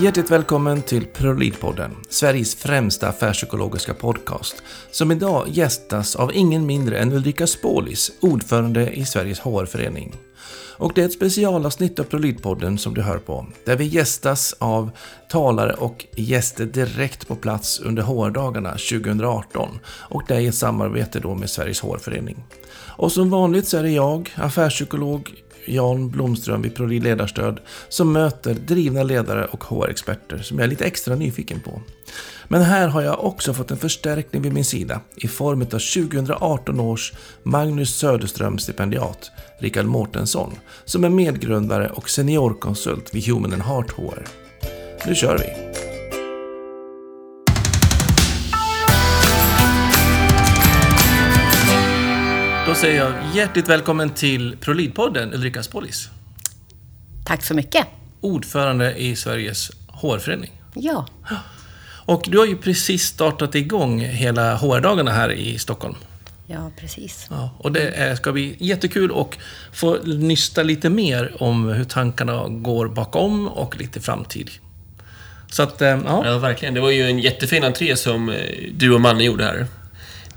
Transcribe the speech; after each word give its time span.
Hjärtligt 0.00 0.30
välkommen 0.30 0.82
till 0.82 1.06
Prolidpodden, 1.06 1.96
Sveriges 2.08 2.54
främsta 2.54 3.08
affärspsykologiska 3.08 3.94
podcast, 3.94 4.62
som 4.90 5.12
idag 5.12 5.48
gästas 5.48 6.16
av 6.16 6.34
ingen 6.34 6.66
mindre 6.66 6.98
än 6.98 7.12
Ulrika 7.12 7.46
Spålis, 7.46 8.12
ordförande 8.20 8.90
i 8.90 9.04
Sveriges 9.04 9.40
HR-förening. 9.40 10.14
Och 10.76 10.92
det 10.94 11.02
är 11.02 11.06
ett 11.06 11.12
specialavsnitt 11.12 11.98
av 11.98 12.04
Prolidpodden 12.04 12.78
som 12.78 12.94
du 12.94 13.02
hör 13.02 13.18
på, 13.18 13.46
där 13.64 13.76
vi 13.76 13.84
gästas 13.84 14.54
av 14.58 14.90
talare 15.30 15.72
och 15.72 16.06
gäster 16.16 16.66
direkt 16.66 17.28
på 17.28 17.36
plats 17.36 17.80
under 17.80 18.02
HR-dagarna 18.02 18.70
2018 18.70 19.78
och 19.86 20.22
det 20.28 20.34
är 20.34 20.40
i 20.40 20.46
ett 20.46 20.54
samarbete 20.54 21.20
då 21.20 21.34
med 21.34 21.50
Sveriges 21.50 21.80
HR-förening. 21.80 22.44
Och 22.96 23.12
som 23.12 23.30
vanligt 23.30 23.68
så 23.68 23.76
är 23.76 23.82
det 23.82 23.90
jag, 23.90 24.30
affärspsykolog 24.36 25.42
Jan 25.64 26.10
Blomström 26.10 26.62
vid 26.62 26.74
Prodi 26.74 27.00
Ledarstöd 27.00 27.60
som 27.88 28.12
möter 28.12 28.54
drivna 28.54 29.02
ledare 29.02 29.44
och 29.44 29.64
HR-experter 29.64 30.38
som 30.38 30.58
jag 30.58 30.64
är 30.64 30.70
lite 30.70 30.84
extra 30.84 31.14
nyfiken 31.14 31.60
på. 31.60 31.82
Men 32.48 32.62
här 32.62 32.88
har 32.88 33.02
jag 33.02 33.24
också 33.24 33.54
fått 33.54 33.70
en 33.70 33.76
förstärkning 33.76 34.42
vid 34.42 34.52
min 34.52 34.64
sida 34.64 35.00
i 35.16 35.28
form 35.28 35.62
av 35.62 35.66
2018 35.66 36.80
års 36.80 37.12
Magnus 37.42 37.94
Söderström 37.96 38.58
stipendiat, 38.58 39.30
Rikard 39.58 39.86
Mårtensson, 39.86 40.52
som 40.84 41.04
är 41.04 41.08
medgrundare 41.08 41.90
och 41.90 42.10
seniorkonsult 42.10 43.14
vid 43.14 43.26
Human 43.26 43.52
and 43.52 43.62
Heart 43.62 43.90
HR. 43.90 44.26
Nu 45.06 45.14
kör 45.14 45.38
vi! 45.38 45.89
Säger 52.80 53.04
jag 53.04 53.12
hjärtligt 53.34 53.68
välkommen 53.68 54.10
till 54.10 54.56
Prolidpodden, 54.60 55.34
Ulrika 55.34 55.62
Spålis. 55.62 56.08
Tack 57.24 57.44
så 57.44 57.54
mycket. 57.54 57.86
Ordförande 58.20 58.94
i 58.94 59.16
Sveriges 59.16 59.70
HR-förening. 59.88 60.50
Ja. 60.74 61.06
Och 62.06 62.22
du 62.26 62.38
har 62.38 62.46
ju 62.46 62.56
precis 62.56 63.06
startat 63.06 63.54
igång 63.54 64.00
hela 64.00 64.56
HR-dagarna 64.56 65.10
här 65.10 65.32
i 65.32 65.58
Stockholm. 65.58 65.94
Ja, 66.46 66.70
precis. 66.76 67.26
Ja, 67.30 67.50
och 67.58 67.72
det 67.72 67.88
är, 67.88 68.14
ska 68.14 68.32
bli 68.32 68.56
jättekul 68.58 69.12
att 69.20 69.38
få 69.72 69.98
nysta 70.04 70.62
lite 70.62 70.90
mer 70.90 71.42
om 71.42 71.68
hur 71.68 71.84
tankarna 71.84 72.48
går 72.48 72.88
bakom 72.88 73.48
och 73.48 73.76
lite 73.76 74.00
framtid. 74.00 74.50
Så 75.50 75.62
att, 75.62 75.82
eh, 75.82 75.88
ja. 75.88 76.22
Ja, 76.24 76.38
verkligen. 76.38 76.74
Det 76.74 76.80
var 76.80 76.90
ju 76.90 77.02
en 77.02 77.18
jättefin 77.18 77.64
entré 77.64 77.96
som 77.96 78.28
eh, 78.28 78.36
du 78.74 78.94
och 78.94 79.00
Manne 79.00 79.24
gjorde 79.24 79.44
här. 79.44 79.66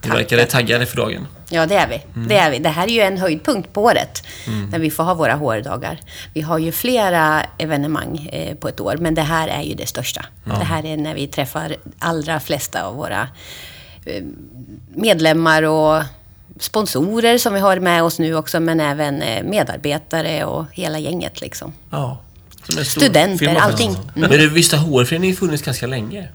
Ni 0.04 0.10
verkade 0.10 0.46
taggade 0.46 0.86
för 0.86 0.98
dagen. 0.98 1.28
Ja, 1.54 1.66
det 1.66 1.76
är 1.76 1.88
vi. 1.88 2.02
Mm. 2.16 2.28
Det 2.28 2.38
är 2.38 2.52
vi. 2.52 2.60
Det 2.60 2.70
här 2.70 2.88
är 2.88 2.92
ju 2.92 3.02
en 3.02 3.18
höjdpunkt 3.18 3.74
på 3.74 3.84
året, 3.84 4.24
när 4.72 4.80
vi 4.80 4.92
får 4.92 5.04
ha 5.04 5.14
våra 5.14 5.34
HR-dagar. 5.34 6.00
Vi 6.34 6.42
har 6.42 6.58
ju 6.58 6.72
flera 6.72 7.46
evenemang 7.58 8.30
eh, 8.32 8.56
på 8.56 8.68
ett 8.68 8.80
år, 8.80 8.98
men 9.00 9.16
det 9.16 9.22
här 9.22 9.48
är 9.48 9.62
ju 9.62 9.76
det 9.76 9.88
största. 9.88 10.26
Det 10.46 10.66
här 10.66 10.86
är 10.86 10.98
när 10.98 11.16
vi 11.16 11.28
träffar 11.28 11.76
allra 12.00 12.40
flesta 12.40 12.84
av 12.84 12.96
våra 12.96 13.28
eh, 14.06 14.24
medlemmar 14.96 15.64
och 15.64 16.04
sponsorer 16.60 17.38
som 17.38 17.54
vi 17.54 17.60
har 17.60 17.80
med 17.80 18.04
oss 18.04 18.20
nu 18.20 18.36
också, 18.36 18.60
men 18.60 18.80
även 18.80 19.22
eh, 19.22 19.44
medarbetare 19.44 20.46
och 20.46 20.66
hela 20.72 21.00
gänget 21.00 21.42
liksom. 21.42 21.74
ja. 21.90 22.20
Studenter, 22.84 23.56
allting. 23.56 23.98
Men 24.14 24.30
du, 24.30 24.50
visst 24.50 24.74
har 24.74 24.80
HR-föreningen 24.80 25.36
funnits 25.36 25.64
ganska 25.64 25.88
länge? 25.88 26.30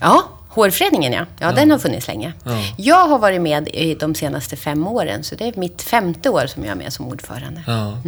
Ja, 0.00 0.39
HR-föreningen 0.50 1.12
ja. 1.12 1.26
ja. 1.38 1.52
den 1.52 1.70
har 1.70 1.78
funnits 1.78 2.06
länge. 2.08 2.32
Ja. 2.44 2.64
Jag 2.76 3.08
har 3.08 3.18
varit 3.18 3.40
med 3.40 3.68
i 3.68 3.94
de 3.94 4.14
senaste 4.14 4.56
fem 4.56 4.86
åren, 4.86 5.24
så 5.24 5.34
det 5.34 5.44
är 5.44 5.52
mitt 5.56 5.82
femte 5.82 6.30
år 6.30 6.46
som 6.46 6.64
jag 6.64 6.72
är 6.72 6.76
med 6.76 6.92
som 6.92 7.08
ordförande. 7.08 7.62
Ja. 7.66 7.98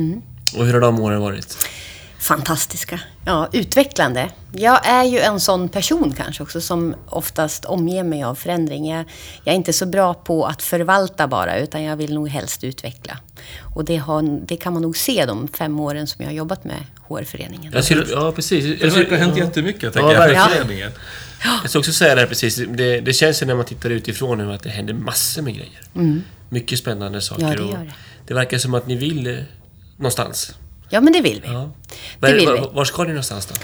Och 0.58 0.66
hur 0.66 0.72
har 0.72 0.80
de 0.80 1.00
åren 1.00 1.20
varit? 1.20 1.56
Fantastiska. 2.22 3.00
Ja, 3.24 3.48
utvecklande. 3.52 4.30
Jag 4.52 4.86
är 4.86 5.04
ju 5.04 5.18
en 5.18 5.40
sån 5.40 5.68
person 5.68 6.14
kanske 6.16 6.42
också 6.42 6.60
som 6.60 6.94
oftast 7.06 7.64
omger 7.64 8.04
mig 8.04 8.22
av 8.22 8.34
förändring. 8.34 8.90
Jag, 8.90 9.04
jag 9.44 9.52
är 9.52 9.56
inte 9.56 9.72
så 9.72 9.86
bra 9.86 10.14
på 10.14 10.46
att 10.46 10.62
förvalta 10.62 11.28
bara, 11.28 11.58
utan 11.58 11.82
jag 11.82 11.96
vill 11.96 12.14
nog 12.14 12.28
helst 12.28 12.64
utveckla. 12.64 13.18
Och 13.74 13.84
det, 13.84 13.96
har, 13.96 14.40
det 14.46 14.56
kan 14.56 14.72
man 14.72 14.82
nog 14.82 14.96
se 14.96 15.24
de 15.26 15.48
fem 15.48 15.80
åren 15.80 16.06
som 16.06 16.22
jag 16.22 16.28
har 16.28 16.34
jobbat 16.34 16.64
med 16.64 16.76
HR-föreningen. 17.08 17.72
Jag 17.74 17.84
skulle, 17.84 18.06
ja, 18.10 18.32
precis. 18.32 18.80
Det 18.80 18.88
verkar 18.88 19.10
ha 19.10 19.16
hänt 19.16 19.36
ja. 19.36 19.44
jättemycket, 19.44 19.82
Ja, 19.82 19.90
tänker 19.90 20.08
jag, 20.08 20.22
för 20.22 20.34
verkligen. 20.34 20.48
föreningen. 20.48 20.92
Jag 21.62 21.70
ska 21.70 21.78
också 21.78 21.92
säga 21.92 22.14
det 22.14 22.20
här 22.20 22.28
precis. 22.28 22.56
Det, 22.56 23.00
det 23.00 23.12
känns 23.12 23.42
ju 23.42 23.46
när 23.46 23.54
man 23.54 23.64
tittar 23.64 23.90
utifrån 23.90 24.38
nu 24.38 24.52
att 24.52 24.62
det 24.62 24.70
händer 24.70 24.94
massor 24.94 25.42
med 25.42 25.54
grejer. 25.54 25.80
Mycket 26.48 26.78
spännande 26.78 27.20
saker. 27.20 27.42
Mm. 27.42 27.56
Ja, 27.58 27.64
det 27.64 27.72
gör 27.72 27.84
det. 27.84 27.92
det 28.26 28.34
verkar 28.34 28.58
som 28.58 28.74
att 28.74 28.86
ni 28.86 28.96
vill 28.96 29.26
eh, 29.26 29.36
någonstans. 29.96 30.54
Ja, 30.92 31.00
men 31.00 31.12
det 31.12 31.20
vill 31.20 31.42
vi. 31.42 31.52
Ja. 31.52 31.70
Det 32.20 32.26
Var, 32.26 32.34
vill 32.34 32.46
var, 32.46 32.70
var 32.72 32.84
ska 32.84 33.02
ni 33.02 33.08
någonstans 33.08 33.46
då? 33.46 33.54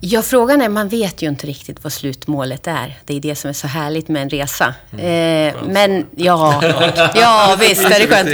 Ja, 0.00 0.22
frågan 0.22 0.62
är, 0.62 0.68
man 0.68 0.88
vet 0.88 1.22
ju 1.22 1.28
inte 1.28 1.46
riktigt 1.46 1.84
vad 1.84 1.92
slutmålet 1.92 2.66
är. 2.66 2.98
Det 3.04 3.16
är 3.16 3.20
det 3.20 3.34
som 3.34 3.48
är 3.48 3.52
så 3.52 3.66
härligt 3.66 4.08
med 4.08 4.22
en 4.22 4.30
resa. 4.30 4.74
Mm. 4.92 5.54
Eh, 5.56 5.62
men, 5.68 6.06
ja, 6.16 6.62
ja 7.14 7.56
visst 7.60 7.84
är 7.84 7.98
det 7.98 8.06
skönt. 8.06 8.28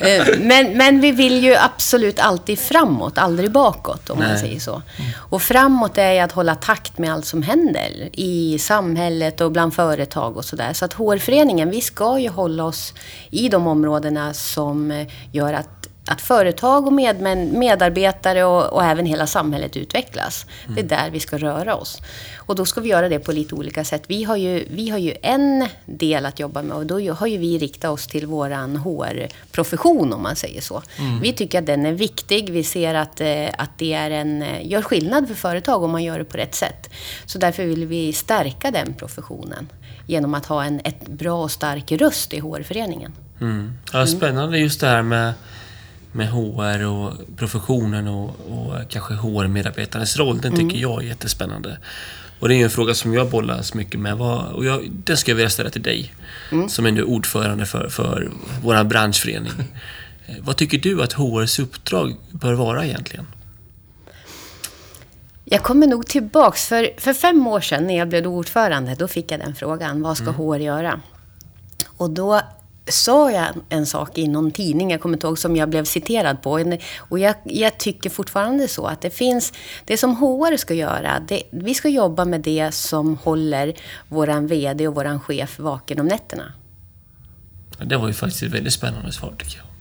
Eh, 0.00 0.38
men, 0.40 0.78
men 0.78 1.00
vi 1.00 1.12
vill 1.12 1.44
ju 1.44 1.54
absolut 1.56 2.18
alltid 2.18 2.58
framåt, 2.58 3.18
aldrig 3.18 3.50
bakåt 3.50 4.10
om 4.10 4.18
man 4.18 4.28
Nej. 4.28 4.38
säger 4.38 4.60
så. 4.60 4.82
Och 5.16 5.42
framåt 5.42 5.98
är 5.98 6.12
ju 6.12 6.18
att 6.18 6.32
hålla 6.32 6.54
takt 6.54 6.98
med 6.98 7.12
allt 7.12 7.26
som 7.26 7.42
händer 7.42 8.08
i 8.12 8.58
samhället 8.58 9.40
och 9.40 9.52
bland 9.52 9.74
företag 9.74 10.36
och 10.36 10.44
sådär. 10.44 10.72
Så 10.72 10.84
att 10.84 10.92
HR-föreningen, 10.92 11.70
vi 11.70 11.80
ska 11.80 12.18
ju 12.18 12.28
hålla 12.28 12.64
oss 12.64 12.94
i 13.30 13.48
de 13.48 13.66
områdena 13.66 14.34
som 14.34 14.90
eh, 14.90 15.06
gör 15.32 15.52
att 15.52 15.83
att 16.06 16.20
företag 16.20 16.86
och 16.86 16.92
med, 16.92 17.22
medarbetare 17.52 18.44
och, 18.44 18.72
och 18.72 18.84
även 18.84 19.06
hela 19.06 19.26
samhället 19.26 19.76
utvecklas. 19.76 20.46
Det 20.68 20.80
är 20.80 20.84
där 20.84 21.10
vi 21.10 21.20
ska 21.20 21.38
röra 21.38 21.76
oss. 21.76 22.00
Och 22.36 22.56
då 22.56 22.64
ska 22.64 22.80
vi 22.80 22.88
göra 22.88 23.08
det 23.08 23.18
på 23.18 23.32
lite 23.32 23.54
olika 23.54 23.84
sätt. 23.84 24.02
Vi 24.06 24.24
har 24.24 24.36
ju, 24.36 24.66
vi 24.70 24.90
har 24.90 24.98
ju 24.98 25.14
en 25.22 25.68
del 25.84 26.26
att 26.26 26.40
jobba 26.40 26.62
med 26.62 26.76
och 26.76 26.86
då 26.86 27.12
har 27.12 27.26
ju 27.26 27.38
vi 27.38 27.58
riktat 27.58 27.90
oss 27.90 28.06
till 28.06 28.26
våran 28.26 28.76
HR-profession 28.76 30.12
om 30.12 30.22
man 30.22 30.36
säger 30.36 30.60
så. 30.60 30.82
Vi 31.22 31.32
tycker 31.32 31.58
att 31.58 31.66
den 31.66 31.86
är 31.86 31.92
viktig. 31.92 32.50
Vi 32.50 32.64
ser 32.64 32.94
att, 32.94 33.20
eh, 33.20 33.48
att 33.58 33.78
det 33.78 33.92
är 33.92 34.10
en, 34.10 34.42
eh, 34.42 34.66
gör 34.66 34.82
skillnad 34.82 35.28
för 35.28 35.34
företag 35.34 35.82
om 35.82 35.90
man 35.90 36.02
gör 36.02 36.18
det 36.18 36.24
på 36.24 36.36
rätt 36.36 36.54
sätt. 36.54 36.90
Så 37.26 37.38
därför 37.38 37.64
vill 37.64 37.86
vi 37.86 38.12
stärka 38.12 38.70
den 38.70 38.94
professionen 38.94 39.68
genom 40.06 40.34
att 40.34 40.46
ha 40.46 40.64
en 40.64 40.80
ett 40.84 41.08
bra 41.08 41.42
och 41.42 41.50
stark 41.50 41.92
röst 41.92 42.32
i 42.32 42.40
HR-föreningen. 42.40 43.12
Mm. 43.40 43.78
Ja, 43.92 44.06
spännande 44.06 44.58
just 44.58 44.80
det 44.80 44.86
här 44.86 45.02
med, 45.02 45.32
med 46.14 46.28
HR 46.28 46.84
och 46.86 47.12
professionen 47.36 48.08
och, 48.08 48.28
och 48.48 48.74
kanske 48.88 49.14
HR-medarbetarens 49.14 50.16
roll. 50.16 50.40
Den 50.40 50.56
tycker 50.56 50.78
jag 50.78 51.02
är 51.02 51.06
jättespännande. 51.06 51.78
Och 52.40 52.48
det 52.48 52.54
är 52.54 52.64
en 52.64 52.70
fråga 52.70 52.94
som 52.94 53.14
jag 53.14 53.30
bollas 53.30 53.74
mycket 53.74 54.00
med. 54.00 54.20
Och 54.20 54.64
jag, 54.64 54.90
den 54.90 55.16
ska 55.16 55.30
jag 55.30 55.36
vilja 55.36 55.50
ställa 55.50 55.70
till 55.70 55.82
dig, 55.82 56.14
som 56.68 56.86
är 56.86 56.92
nu 56.92 57.02
ordförande 57.04 57.66
för, 57.66 57.88
för 57.88 58.30
vår 58.62 58.84
branschförening. 58.84 59.52
Eh, 60.26 60.34
Vad 60.40 60.56
tycker 60.56 60.78
du 60.78 61.02
att 61.02 61.12
HRs 61.12 61.58
uppdrag 61.58 62.16
bör 62.30 62.52
vara 62.52 62.84
egentligen? 62.84 63.26
Jag 65.44 65.62
kommer 65.62 65.86
nog 65.86 66.06
tillbaks. 66.06 66.66
För, 66.68 67.00
för 67.00 67.12
fem 67.12 67.46
år 67.46 67.60
sedan 67.60 67.86
när 67.86 67.98
jag 67.98 68.08
blev 68.08 68.26
ordförande, 68.26 68.94
då 68.94 69.08
fick 69.08 69.32
jag 69.32 69.40
den 69.40 69.54
frågan. 69.54 70.02
Vad 70.02 70.16
ska 70.16 70.30
HR 70.30 70.56
göra? 70.56 71.00
Och 71.96 72.10
då 72.10 72.40
sa 72.88 73.30
jag 73.30 73.46
en 73.68 73.86
sak 73.86 74.18
i 74.18 74.28
någon 74.28 74.50
tidning, 74.50 74.90
jag 74.90 75.00
kommer 75.00 75.16
inte 75.16 75.26
ihåg, 75.26 75.38
som 75.38 75.56
jag 75.56 75.68
blev 75.68 75.84
citerad 75.84 76.42
på. 76.42 76.78
Och 76.98 77.18
jag, 77.18 77.34
jag 77.44 77.78
tycker 77.78 78.10
fortfarande 78.10 78.68
så 78.68 78.86
att 78.86 79.00
det 79.00 79.10
finns, 79.10 79.52
det 79.84 79.96
som 79.96 80.16
HR 80.16 80.56
ska 80.56 80.74
göra, 80.74 81.20
det, 81.28 81.42
vi 81.50 81.74
ska 81.74 81.88
jobba 81.88 82.24
med 82.24 82.40
det 82.40 82.74
som 82.74 83.16
håller 83.16 83.74
våran 84.08 84.46
VD 84.46 84.88
och 84.88 84.94
våran 84.94 85.20
chef 85.20 85.58
vaken 85.58 86.00
om 86.00 86.06
nätterna. 86.06 86.52
Det 87.84 87.96
var 87.96 88.08
ju 88.08 88.14
faktiskt 88.14 88.42
ett 88.42 88.52
väldigt 88.52 88.72
spännande 88.72 89.12
svar 89.12 89.34
tycker 89.38 89.56
jag. 89.56 89.73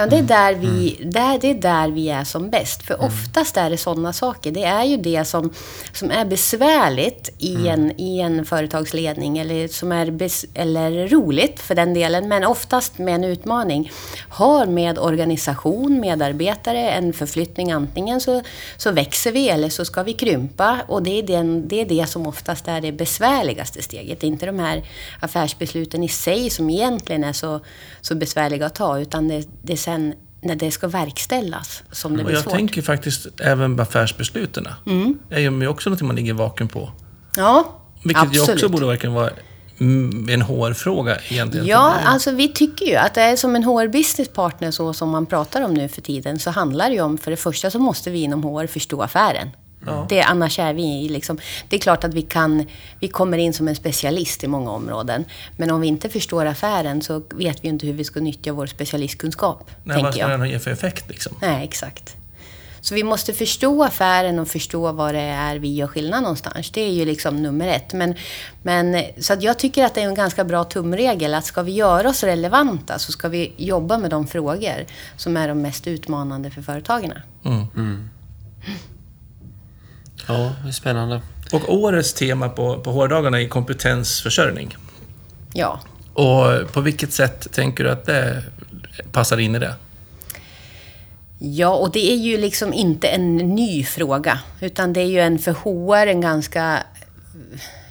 Ja, 0.00 0.06
det 0.06 0.18
är 0.18 0.22
där 0.22 0.54
vi, 0.54 0.98
där, 1.04 1.38
det 1.38 1.50
är 1.50 1.54
där 1.54 1.88
vi 1.88 2.08
är 2.08 2.24
som 2.24 2.50
bäst. 2.50 2.82
För 2.82 3.02
oftast 3.02 3.56
är 3.56 3.70
det 3.70 3.76
sådana 3.76 4.12
saker. 4.12 4.50
Det 4.50 4.64
är 4.64 4.84
ju 4.84 4.96
det 4.96 5.24
som, 5.24 5.52
som 5.92 6.10
är 6.10 6.24
besvärligt 6.24 7.30
i, 7.38 7.68
en, 7.68 8.00
i 8.00 8.20
en 8.20 8.44
företagsledning. 8.44 9.38
Eller 9.38 9.68
som 9.68 9.92
är 9.92 10.10
bes, 10.10 10.46
eller 10.54 11.08
roligt 11.08 11.60
för 11.60 11.74
den 11.74 11.94
delen. 11.94 12.28
Men 12.28 12.44
oftast 12.44 12.98
med 12.98 13.14
en 13.14 13.24
utmaning. 13.24 13.90
Har 14.28 14.66
med 14.66 14.98
organisation, 14.98 16.00
medarbetare, 16.00 16.90
en 16.90 17.12
förflyttning. 17.12 17.72
Antingen 17.72 18.20
så, 18.20 18.42
så 18.76 18.92
växer 18.92 19.32
vi 19.32 19.48
eller 19.48 19.68
så 19.68 19.84
ska 19.84 20.02
vi 20.02 20.12
krympa. 20.12 20.80
Och 20.88 21.02
det 21.02 21.18
är, 21.18 21.22
den, 21.22 21.68
det 21.68 21.80
är 21.80 21.84
det 21.84 22.06
som 22.08 22.26
oftast 22.26 22.68
är 22.68 22.80
det 22.80 22.92
besvärligaste 22.92 23.82
steget. 23.82 24.22
Inte 24.22 24.46
de 24.46 24.58
här 24.58 24.82
affärsbesluten 25.20 26.02
i 26.02 26.08
sig 26.08 26.50
som 26.50 26.70
egentligen 26.70 27.24
är 27.24 27.32
så, 27.32 27.60
så 28.00 28.14
besvärliga 28.14 28.66
att 28.66 28.74
ta. 28.74 28.98
Utan 28.98 29.28
det, 29.28 29.48
det 29.62 29.76
sen 29.90 30.14
när 30.42 30.54
det 30.54 30.70
ska 30.70 30.88
verkställas 30.88 31.82
som 31.90 32.16
det 32.16 32.24
blir 32.24 32.34
jag 32.34 32.42
svårt. 32.42 32.52
Mm. 32.52 32.66
tänker 32.66 32.82
faktiskt 32.82 33.26
även 33.40 33.76
på 33.76 33.82
affärsbesluten. 33.82 34.68
är 35.30 35.38
ju 35.38 35.66
också 35.68 35.90
något 35.90 36.02
man 36.02 36.16
ligger 36.16 36.32
vaken 36.32 36.68
på. 36.68 36.90
Ja, 37.36 37.82
Vilket 38.04 38.24
ju 38.24 38.28
absolut. 38.28 38.50
också 38.50 38.68
borde 38.68 38.86
verkligen 38.86 39.14
vara 39.14 39.30
mm, 39.80 40.28
en 40.28 40.42
HR-fråga 40.42 41.18
egentligen. 41.28 41.66
Ja, 41.66 41.94
alltså 42.04 42.30
vi 42.30 42.48
tycker 42.48 42.86
ju 42.86 42.96
att 42.96 43.14
det 43.14 43.20
är 43.20 43.36
som 43.36 43.56
en 43.56 43.64
HR-business 43.64 44.28
partner 44.28 44.70
så 44.70 44.92
som 44.92 45.10
man 45.10 45.26
pratar 45.26 45.62
om 45.62 45.74
nu 45.74 45.88
för 45.88 46.00
tiden 46.00 46.38
så 46.38 46.50
handlar 46.50 46.88
det 46.88 46.94
ju 46.94 47.00
om, 47.00 47.18
för 47.18 47.30
det 47.30 47.36
första 47.36 47.70
så 47.70 47.78
måste 47.78 48.10
vi 48.10 48.22
inom 48.22 48.42
HR 48.42 48.66
förstå 48.66 49.02
affären. 49.02 49.48
Ja. 49.86 50.06
Det, 50.08 50.22
annars 50.22 50.58
är 50.58 50.74
vi 50.74 51.08
liksom... 51.08 51.38
Det 51.68 51.76
är 51.76 51.80
klart 51.80 52.04
att 52.04 52.14
vi 52.14 52.22
kan... 52.22 52.66
Vi 53.00 53.08
kommer 53.08 53.38
in 53.38 53.54
som 53.54 53.68
en 53.68 53.76
specialist 53.76 54.44
i 54.44 54.46
många 54.46 54.70
områden. 54.70 55.24
Men 55.56 55.70
om 55.70 55.80
vi 55.80 55.86
inte 55.86 56.08
förstår 56.08 56.46
affären 56.46 57.02
så 57.02 57.22
vet 57.30 57.64
vi 57.64 57.68
inte 57.68 57.86
hur 57.86 57.94
vi 57.94 58.04
ska 58.04 58.20
nyttja 58.20 58.52
vår 58.52 58.66
specialistkunskap. 58.66 59.70
Nej, 59.84 60.02
vad 60.02 60.14
ska 60.14 60.28
den 60.28 60.50
ge 60.50 60.58
för 60.58 60.70
effekt 60.70 61.08
liksom? 61.08 61.36
Nej, 61.40 61.64
exakt. 61.64 62.16
Så 62.80 62.94
vi 62.94 63.04
måste 63.04 63.32
förstå 63.32 63.84
affären 63.84 64.38
och 64.38 64.48
förstå 64.48 64.92
vad 64.92 65.14
det 65.14 65.20
är 65.20 65.58
vi 65.58 65.74
gör 65.74 65.86
skillnad 65.86 66.22
någonstans. 66.22 66.70
Det 66.70 66.80
är 66.80 66.92
ju 66.92 67.04
liksom 67.04 67.42
nummer 67.42 67.68
ett. 67.68 67.92
Men, 67.92 68.14
men, 68.62 69.04
så 69.18 69.32
att 69.32 69.42
jag 69.42 69.58
tycker 69.58 69.84
att 69.84 69.94
det 69.94 70.02
är 70.02 70.08
en 70.08 70.14
ganska 70.14 70.44
bra 70.44 70.64
tumregel 70.64 71.34
att 71.34 71.44
ska 71.44 71.62
vi 71.62 71.72
göra 71.72 72.08
oss 72.08 72.22
relevanta 72.24 72.98
så 72.98 73.12
ska 73.12 73.28
vi 73.28 73.52
jobba 73.56 73.98
med 73.98 74.10
de 74.10 74.26
frågor 74.26 74.86
som 75.16 75.36
är 75.36 75.48
de 75.48 75.62
mest 75.62 75.86
utmanande 75.86 76.50
för 76.50 76.62
företagen. 76.62 77.12
Mm. 77.44 77.66
Mm. 77.76 78.08
Ja, 80.32 80.52
det 80.62 80.68
är 80.68 80.72
spännande. 80.72 81.20
Och 81.52 81.74
årets 81.74 82.14
tema 82.14 82.48
på, 82.48 82.80
på 82.80 82.92
hårdagarna 82.92 83.40
är 83.40 83.48
kompetensförsörjning. 83.48 84.76
Ja. 85.52 85.80
Och 86.14 86.72
på 86.72 86.80
vilket 86.80 87.12
sätt 87.12 87.52
tänker 87.52 87.84
du 87.84 87.90
att 87.90 88.06
det 88.06 88.42
passar 89.12 89.38
in 89.38 89.54
i 89.54 89.58
det? 89.58 89.74
Ja, 91.38 91.68
och 91.68 91.92
det 91.92 92.12
är 92.12 92.16
ju 92.16 92.36
liksom 92.36 92.72
inte 92.72 93.08
en 93.08 93.36
ny 93.36 93.84
fråga. 93.84 94.38
Utan 94.60 94.92
det 94.92 95.00
är 95.00 95.06
ju 95.06 95.20
en 95.20 95.38
för 95.38 95.52
HR 95.52 96.06
en 96.06 96.20
ganska 96.20 96.82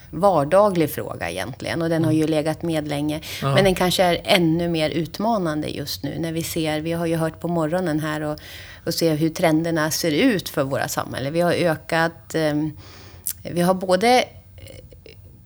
vardaglig 0.09 0.91
fråga 0.91 1.29
egentligen. 1.29 1.81
Och 1.81 1.89
den 1.89 2.05
har 2.05 2.11
ju 2.11 2.19
mm. 2.19 2.29
legat 2.29 2.61
med 2.61 2.87
länge. 2.87 3.21
Ja. 3.41 3.55
Men 3.55 3.63
den 3.63 3.75
kanske 3.75 4.03
är 4.03 4.21
ännu 4.23 4.67
mer 4.67 4.89
utmanande 4.89 5.67
just 5.67 6.03
nu. 6.03 6.19
När 6.19 6.31
vi 6.31 6.43
ser, 6.43 6.81
vi 6.81 6.91
har 6.91 7.05
ju 7.05 7.15
hört 7.15 7.39
på 7.39 7.47
morgonen 7.47 7.99
här 7.99 8.21
och, 8.21 8.39
och 8.85 8.93
ser 8.93 9.15
hur 9.15 9.29
trenderna 9.29 9.91
ser 9.91 10.11
ut 10.11 10.49
för 10.49 10.63
våra 10.63 10.87
samhällen. 10.87 11.33
Vi 11.33 11.41
har 11.41 11.53
ökat, 11.53 12.35
eh, 12.35 12.53
vi 13.43 13.61
har 13.61 13.73
både 13.73 14.25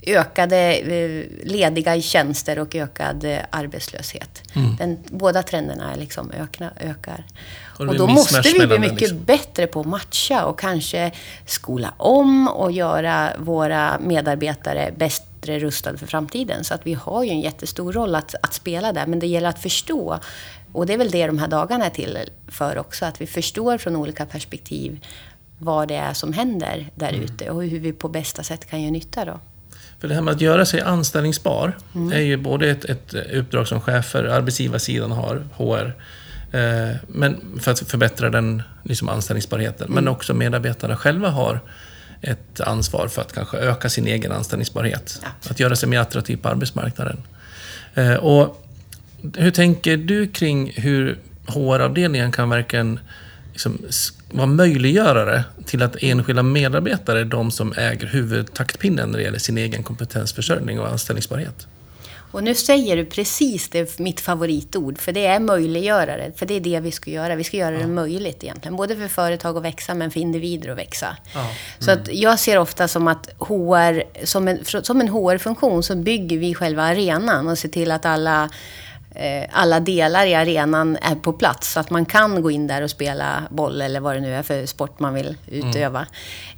ökade 0.07 0.73
eh, 0.75 1.25
lediga 1.43 2.01
tjänster 2.01 2.59
och 2.59 2.75
ökad 2.75 3.23
eh, 3.23 3.37
arbetslöshet. 3.49 4.43
Mm. 4.53 4.75
Den, 4.75 4.97
båda 5.09 5.43
trenderna 5.43 5.95
liksom 5.95 6.31
ökna, 6.31 6.71
ökar. 6.79 7.23
Och, 7.79 7.87
och 7.87 7.97
då 7.97 8.07
måste 8.07 8.41
vi 8.41 8.67
bli 8.67 8.79
mycket 8.79 9.01
liksom. 9.01 9.23
bättre 9.23 9.67
på 9.67 9.79
att 9.79 9.85
matcha 9.85 10.45
och 10.45 10.59
kanske 10.59 11.11
skola 11.45 11.93
om 11.97 12.47
och 12.47 12.71
göra 12.71 13.29
våra 13.37 13.99
medarbetare 13.99 14.93
bättre 14.97 15.59
rustade 15.59 15.97
för 15.97 16.07
framtiden. 16.07 16.63
Så 16.63 16.73
att 16.73 16.87
vi 16.87 16.93
har 16.93 17.23
ju 17.23 17.29
en 17.29 17.41
jättestor 17.41 17.93
roll 17.93 18.15
att, 18.15 18.35
att 18.41 18.53
spela 18.53 18.93
där, 18.93 19.07
men 19.07 19.19
det 19.19 19.27
gäller 19.27 19.49
att 19.49 19.61
förstå. 19.61 20.19
Och 20.73 20.85
det 20.85 20.93
är 20.93 20.97
väl 20.97 21.11
det 21.11 21.27
de 21.27 21.37
här 21.37 21.47
dagarna 21.47 21.85
är 21.85 21.89
till 21.89 22.19
för 22.47 22.77
också, 22.77 23.05
att 23.05 23.21
vi 23.21 23.27
förstår 23.27 23.77
från 23.77 23.95
olika 23.95 24.25
perspektiv 24.25 25.05
vad 25.57 25.87
det 25.87 25.95
är 25.95 26.13
som 26.13 26.33
händer 26.33 26.89
där 26.95 27.09
mm. 27.09 27.21
ute 27.21 27.49
och 27.49 27.63
hur 27.63 27.79
vi 27.79 27.93
på 27.93 28.09
bästa 28.09 28.43
sätt 28.43 28.69
kan 28.69 28.81
göra 28.81 28.91
nytta 28.91 29.25
då. 29.25 29.39
För 30.03 30.07
det 30.07 30.15
här 30.15 30.21
med 30.21 30.33
att 30.33 30.41
göra 30.41 30.65
sig 30.65 30.81
anställningsbar 30.81 31.77
mm. 31.95 32.11
är 32.11 32.19
ju 32.19 32.37
både 32.37 32.69
ett, 32.69 32.85
ett 32.85 33.13
uppdrag 33.13 33.67
som 33.67 33.81
chefer, 33.81 34.23
arbetsgivarsidan 34.23 35.11
har, 35.11 35.43
HR, 35.57 35.95
eh, 36.51 36.95
men 37.07 37.59
för 37.59 37.71
att 37.71 37.79
förbättra 37.79 38.29
den 38.29 38.63
liksom 38.83 39.09
anställningsbarheten. 39.09 39.87
Mm. 39.87 39.95
Men 39.95 40.07
också 40.07 40.33
medarbetarna 40.33 40.97
själva 40.97 41.29
har 41.29 41.59
ett 42.21 42.61
ansvar 42.61 43.07
för 43.07 43.21
att 43.21 43.33
kanske 43.33 43.57
öka 43.57 43.89
sin 43.89 44.07
egen 44.07 44.31
anställningsbarhet. 44.31 45.19
Ja. 45.23 45.29
Att 45.49 45.59
göra 45.59 45.75
sig 45.75 45.89
mer 45.89 45.99
attraktiv 45.99 46.37
på 46.37 46.49
arbetsmarknaden. 46.49 47.23
Eh, 47.93 48.13
och 48.13 48.65
hur 49.37 49.51
tänker 49.51 49.97
du 49.97 50.27
kring 50.27 50.71
hur 50.75 51.19
HR-avdelningen 51.47 52.31
kan 52.31 52.49
verkligen 52.49 52.99
liksom 53.53 53.81
vara 54.33 54.47
möjliggörare 54.47 55.43
till 55.65 55.83
att 55.83 55.95
enskilda 55.99 56.43
medarbetare 56.43 57.19
är 57.19 57.25
de 57.25 57.51
som 57.51 57.73
äger 57.77 58.07
huvudtaktpinnen 58.07 59.09
när 59.09 59.17
det 59.17 59.23
gäller 59.23 59.39
sin 59.39 59.57
egen 59.57 59.83
kompetensförsörjning 59.83 60.79
och 60.79 60.87
anställningsbarhet. 60.87 61.67
Och 62.33 62.43
nu 62.43 62.55
säger 62.55 62.97
du 62.97 63.05
precis 63.05 63.69
det, 63.69 63.99
mitt 63.99 64.19
favoritord, 64.19 64.97
för 64.97 65.11
det 65.11 65.25
är 65.25 65.39
möjliggörare. 65.39 66.31
För 66.35 66.45
det 66.45 66.53
är 66.53 66.59
det 66.59 66.79
vi 66.79 66.91
ska 66.91 67.11
göra. 67.11 67.35
Vi 67.35 67.43
ska 67.43 67.57
göra 67.57 67.75
ja. 67.75 67.81
det 67.81 67.87
möjligt 67.87 68.43
egentligen. 68.43 68.75
Både 68.75 68.95
för 68.95 69.07
företag 69.07 69.57
att 69.57 69.63
växa, 69.63 69.93
men 69.93 70.11
för 70.11 70.19
individer 70.19 70.69
att 70.69 70.77
växa. 70.77 71.17
Ja. 71.33 71.39
Mm. 71.39 71.53
Så 71.79 71.91
att 71.91 72.13
jag 72.13 72.39
ser 72.39 72.57
ofta 72.57 72.87
som 72.87 73.07
att 73.07 73.29
HR, 73.39 74.25
som 74.25 74.47
en, 74.47 74.59
som 74.65 75.01
en 75.01 75.07
HR-funktion, 75.07 75.83
så 75.83 75.95
bygger 75.95 76.37
vi 76.37 76.55
själva 76.55 76.83
arenan 76.83 77.47
och 77.47 77.57
ser 77.57 77.69
till 77.69 77.91
att 77.91 78.05
alla 78.05 78.49
alla 79.51 79.79
delar 79.79 80.25
i 80.25 80.35
arenan 80.35 80.97
är 81.01 81.15
på 81.15 81.33
plats. 81.33 81.73
Så 81.73 81.79
att 81.79 81.89
man 81.89 82.05
kan 82.05 82.41
gå 82.41 82.51
in 82.51 82.67
där 82.67 82.81
och 82.81 82.89
spela 82.89 83.43
boll 83.49 83.81
eller 83.81 83.99
vad 83.99 84.15
det 84.15 84.19
nu 84.19 84.35
är 84.35 84.43
för 84.43 84.65
sport 84.65 84.99
man 84.99 85.13
vill 85.13 85.37
utöva. 85.47 86.05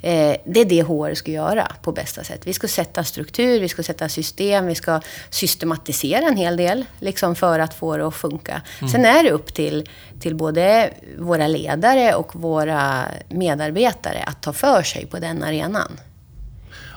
Mm. 0.02 0.36
det 0.44 0.60
är 0.60 0.64
det 0.64 0.82
HR 0.82 1.14
ska 1.14 1.30
göra 1.30 1.72
på 1.82 1.92
bästa 1.92 2.24
sätt. 2.24 2.40
Vi 2.44 2.52
ska 2.52 2.68
sätta 2.68 3.04
struktur, 3.04 3.60
vi 3.60 3.68
ska 3.68 3.82
sätta 3.82 4.08
system, 4.08 4.66
vi 4.66 4.74
ska 4.74 5.00
systematisera 5.30 6.26
en 6.26 6.36
hel 6.36 6.56
del 6.56 6.84
liksom 7.00 7.34
för 7.34 7.58
att 7.58 7.74
få 7.74 7.96
det 7.96 8.06
att 8.06 8.14
funka. 8.14 8.62
Mm. 8.78 8.92
Sen 8.92 9.04
är 9.04 9.22
det 9.22 9.30
upp 9.30 9.54
till, 9.54 9.88
till 10.20 10.34
både 10.34 10.90
våra 11.18 11.46
ledare 11.46 12.14
och 12.14 12.36
våra 12.36 13.04
medarbetare 13.28 14.22
att 14.26 14.42
ta 14.42 14.52
för 14.52 14.82
sig 14.82 15.06
på 15.06 15.18
den 15.18 15.42
arenan. 15.42 16.00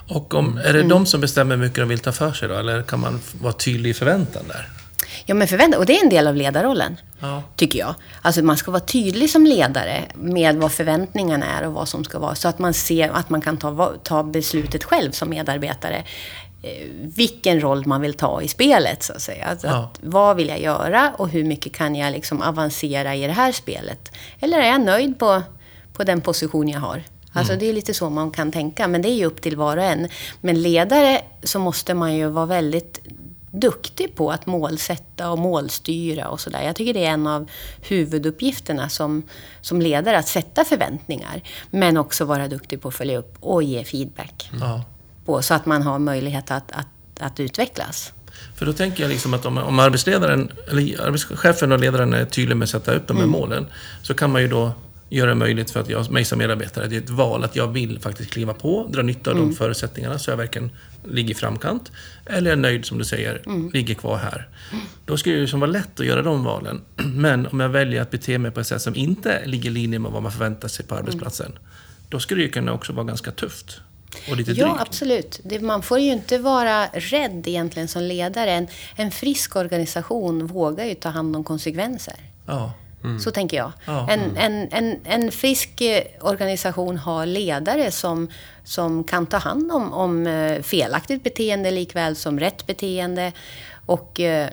Och 0.08 0.34
om, 0.34 0.58
är 0.58 0.72
det 0.72 0.78
mm. 0.78 0.88
de 0.88 1.06
som 1.06 1.20
bestämmer 1.20 1.56
hur 1.56 1.62
mycket 1.62 1.76
de 1.76 1.88
vill 1.88 1.98
ta 1.98 2.12
för 2.12 2.32
sig 2.32 2.48
då? 2.48 2.54
Eller 2.54 2.82
kan 2.82 3.00
man 3.00 3.20
vara 3.40 3.52
tydlig 3.52 3.90
i 3.90 3.94
förväntan 3.94 4.42
där? 4.48 4.79
Ja, 5.30 5.34
men 5.34 5.48
förvänta, 5.48 5.78
och 5.78 5.86
det 5.86 5.96
är 5.96 6.04
en 6.04 6.10
del 6.10 6.26
av 6.26 6.36
ledarrollen, 6.36 6.96
ja. 7.20 7.42
tycker 7.56 7.78
jag. 7.78 7.94
Alltså 8.22 8.42
man 8.42 8.56
ska 8.56 8.70
vara 8.70 8.80
tydlig 8.80 9.30
som 9.30 9.46
ledare 9.46 10.04
med 10.14 10.56
vad 10.56 10.72
förväntningarna 10.72 11.46
är 11.46 11.66
och 11.66 11.72
vad 11.72 11.88
som 11.88 12.04
ska 12.04 12.18
vara. 12.18 12.34
Så 12.34 12.48
att 12.48 12.58
man 12.58 12.74
ser 12.74 13.10
att 13.10 13.30
man 13.30 13.40
kan 13.40 13.56
ta, 13.56 13.94
ta 14.02 14.22
beslutet 14.22 14.84
själv 14.84 15.10
som 15.12 15.30
medarbetare. 15.30 16.04
Eh, 16.62 16.86
vilken 17.16 17.60
roll 17.60 17.86
man 17.86 18.00
vill 18.00 18.14
ta 18.14 18.42
i 18.42 18.48
spelet, 18.48 19.02
så 19.02 19.12
att 19.12 19.22
säga. 19.22 19.44
Alltså 19.44 19.66
ja. 19.66 19.74
att, 19.74 19.98
vad 20.02 20.36
vill 20.36 20.48
jag 20.48 20.60
göra 20.60 21.12
och 21.16 21.28
hur 21.28 21.44
mycket 21.44 21.72
kan 21.72 21.94
jag 21.94 22.12
liksom 22.12 22.42
avancera 22.42 23.14
i 23.14 23.26
det 23.26 23.32
här 23.32 23.52
spelet? 23.52 24.12
Eller 24.40 24.58
är 24.58 24.66
jag 24.66 24.80
nöjd 24.80 25.18
på, 25.18 25.42
på 25.92 26.04
den 26.04 26.20
position 26.20 26.68
jag 26.68 26.80
har? 26.80 27.02
Alltså 27.32 27.52
mm. 27.52 27.60
det 27.60 27.70
är 27.70 27.72
lite 27.72 27.94
så 27.94 28.10
man 28.10 28.30
kan 28.30 28.52
tänka, 28.52 28.88
men 28.88 29.02
det 29.02 29.08
är 29.08 29.14
ju 29.14 29.24
upp 29.24 29.42
till 29.42 29.56
var 29.56 29.76
och 29.76 29.82
en. 29.82 30.08
Men 30.40 30.62
ledare 30.62 31.20
så 31.42 31.58
måste 31.58 31.94
man 31.94 32.14
ju 32.14 32.28
vara 32.28 32.46
väldigt 32.46 33.00
duktig 33.50 34.14
på 34.14 34.32
att 34.32 34.46
målsätta 34.46 35.30
och 35.30 35.38
målstyra 35.38 36.28
och 36.28 36.40
sådär. 36.40 36.62
Jag 36.62 36.76
tycker 36.76 36.94
det 36.94 37.04
är 37.04 37.10
en 37.10 37.26
av 37.26 37.50
huvuduppgifterna 37.82 38.88
som, 38.88 39.22
som 39.60 39.82
ledare, 39.82 40.18
att 40.18 40.28
sätta 40.28 40.64
förväntningar. 40.64 41.42
Men 41.70 41.96
också 41.96 42.24
vara 42.24 42.48
duktig 42.48 42.82
på 42.82 42.88
att 42.88 42.94
följa 42.94 43.18
upp 43.18 43.36
och 43.40 43.62
ge 43.62 43.84
feedback. 43.84 44.50
Mm. 44.52 44.80
På, 45.24 45.42
så 45.42 45.54
att 45.54 45.66
man 45.66 45.82
har 45.82 45.98
möjlighet 45.98 46.50
att, 46.50 46.72
att, 46.72 46.86
att 47.20 47.40
utvecklas. 47.40 48.12
För 48.56 48.66
då 48.66 48.72
tänker 48.72 49.02
jag 49.02 49.10
liksom 49.10 49.34
att 49.34 49.46
om, 49.46 49.58
om 49.58 49.78
arbetsledaren, 49.78 50.52
eller 50.68 51.00
arbetschefen 51.00 51.72
och 51.72 51.80
ledaren 51.80 52.14
är 52.14 52.24
tydlig 52.24 52.56
med 52.56 52.64
att 52.64 52.70
sätta 52.70 52.94
upp 52.94 53.06
de 53.06 53.16
här 53.16 53.24
mm. 53.24 53.40
målen, 53.40 53.66
så 54.02 54.14
kan 54.14 54.32
man 54.32 54.42
ju 54.42 54.48
då 54.48 54.72
göra 55.10 55.28
det 55.28 55.34
möjligt 55.34 55.70
för 55.70 55.80
att 55.80 55.88
jag, 55.88 56.10
mig 56.10 56.24
som 56.24 56.38
medarbetare, 56.38 56.86
det 56.86 56.96
är 56.96 57.00
ett 57.00 57.10
val 57.10 57.44
att 57.44 57.56
jag 57.56 57.66
vill 57.66 58.00
faktiskt 58.00 58.30
kliva 58.30 58.54
på, 58.54 58.88
dra 58.92 59.02
nytta 59.02 59.30
av 59.30 59.36
mm. 59.36 59.48
de 59.48 59.56
förutsättningarna 59.56 60.18
så 60.18 60.30
jag 60.30 60.36
verkligen 60.36 60.70
ligger 61.04 61.30
i 61.30 61.34
framkant. 61.34 61.92
Eller 62.26 62.52
är 62.52 62.56
nöjd, 62.56 62.84
som 62.84 62.98
du 62.98 63.04
säger, 63.04 63.42
mm. 63.46 63.70
ligger 63.70 63.94
kvar 63.94 64.16
här. 64.16 64.48
Då 65.04 65.16
ska 65.16 65.30
det 65.30 65.36
ju 65.36 65.46
vara 65.46 65.70
lätt 65.70 66.00
att 66.00 66.06
göra 66.06 66.22
de 66.22 66.44
valen. 66.44 66.80
Men 67.14 67.46
om 67.46 67.60
jag 67.60 67.68
väljer 67.68 68.02
att 68.02 68.10
bete 68.10 68.38
mig 68.38 68.50
på 68.50 68.60
ett 68.60 68.66
sätt 68.66 68.82
som 68.82 68.94
inte 68.94 69.42
ligger 69.46 69.70
i 69.70 69.72
linje 69.72 69.98
med 69.98 70.12
vad 70.12 70.22
man 70.22 70.32
förväntar 70.32 70.68
sig 70.68 70.86
på 70.86 70.94
arbetsplatsen, 70.94 71.46
mm. 71.46 71.58
då 72.08 72.20
skulle 72.20 72.40
det 72.40 72.44
ju 72.44 72.50
kunna 72.50 72.72
också 72.72 72.92
vara 72.92 73.04
ganska 73.04 73.30
tufft. 73.30 73.80
Och 74.30 74.36
lite 74.36 74.52
ja, 74.52 74.78
absolut. 74.80 75.40
Det, 75.44 75.60
man 75.60 75.82
får 75.82 75.98
ju 75.98 76.12
inte 76.12 76.38
vara 76.38 76.86
rädd 76.86 77.44
egentligen 77.46 77.88
som 77.88 78.02
ledare. 78.02 78.50
En, 78.50 78.68
en 78.96 79.10
frisk 79.10 79.56
organisation 79.56 80.46
vågar 80.46 80.84
ju 80.84 80.94
ta 80.94 81.08
hand 81.08 81.36
om 81.36 81.44
konsekvenser. 81.44 82.16
Ja. 82.46 82.72
Mm. 83.04 83.20
Så 83.20 83.30
tänker 83.30 83.56
jag. 83.56 83.72
Ja, 83.84 84.10
en, 84.10 84.20
mm. 84.20 84.36
en, 84.36 84.68
en, 84.72 85.00
en 85.04 85.32
frisk 85.32 85.82
organisation 86.20 86.98
har 86.98 87.26
ledare 87.26 87.90
som, 87.90 88.28
som 88.64 89.04
kan 89.04 89.26
ta 89.26 89.36
hand 89.36 89.72
om, 89.72 89.92
om 89.92 90.26
eh, 90.26 90.62
felaktigt 90.62 91.24
beteende 91.24 91.70
likväl 91.70 92.16
som 92.16 92.40
rätt 92.40 92.66
beteende. 92.66 93.32
Och 93.86 94.20
eh, 94.20 94.48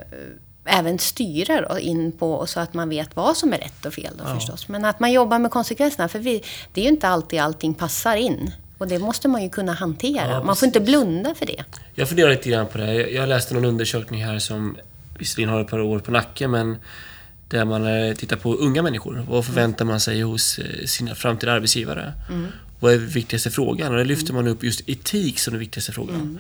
även 0.66 1.00
styra 1.00 1.62
då, 1.62 1.80
in 1.80 2.12
på 2.12 2.46
så 2.46 2.60
att 2.60 2.74
man 2.74 2.90
vet 2.90 3.16
vad 3.16 3.38
som 3.38 3.54
är 3.54 3.58
rätt 3.58 3.86
och 3.86 3.94
fel. 3.94 4.14
Då, 4.18 4.24
ja. 4.28 4.36
förstås. 4.36 4.68
Men 4.68 4.86
att 4.86 5.00
man 5.00 5.12
jobbar 5.12 5.40
med 5.40 5.52
konsekvenserna. 5.52 6.08
För 6.08 6.20
vi, 6.20 6.44
det 6.74 6.82
är 6.82 6.86
ju 6.86 6.92
inte 6.92 7.08
alltid 7.08 7.40
allting 7.40 7.74
passar 7.74 8.16
in. 8.16 8.52
Och 8.78 8.88
det 8.88 9.00
måste 9.00 9.28
man 9.28 9.44
ju 9.44 9.50
kunna 9.50 9.74
hantera. 9.74 10.32
Ja, 10.32 10.44
man 10.44 10.56
får 10.56 10.66
inte 10.66 10.80
blunda 10.80 11.36
för 11.36 11.46
det. 11.46 11.64
Jag 11.96 12.08
funderar 12.08 12.30
lite 12.30 12.50
grann 12.50 12.68
på 12.68 12.78
det. 12.78 12.94
Jag 12.94 13.30
läste 13.30 13.54
någon 13.54 13.66
undersökning 13.66 14.26
här 14.26 14.40
som 14.40 14.78
visserligen 15.20 15.50
har 15.50 15.62
ett 15.62 15.68
par 15.68 15.80
år 15.80 16.00
på 16.00 16.12
nacken, 16.12 16.52
men 16.52 16.78
där 17.50 17.66
man 17.66 17.86
eh, 17.86 18.14
tittar 18.16 18.36
på 18.36 18.56
unga 18.56 18.82
människor. 18.82 19.26
Vad 19.30 19.46
förväntar 19.46 19.86
man 19.86 20.00
sig 20.00 20.22
hos 20.22 20.60
eh, 20.60 20.86
sina 20.86 21.16
framtida 21.16 21.52
arbetsgivare? 21.52 22.14
Mm. 22.30 22.48
Vad 22.80 22.94
är 22.94 22.98
viktigaste 22.98 23.52
frågan? 23.52 23.92
Och 23.92 23.98
där 23.98 24.06
lyfter 24.06 24.34
man 24.34 24.48
upp 24.48 24.64
just 24.64 24.90
etik 24.90 25.40
som 25.40 25.54
den 25.54 25.60
viktigaste 25.60 25.92
frågan. 25.92 26.16
Mm. 26.16 26.38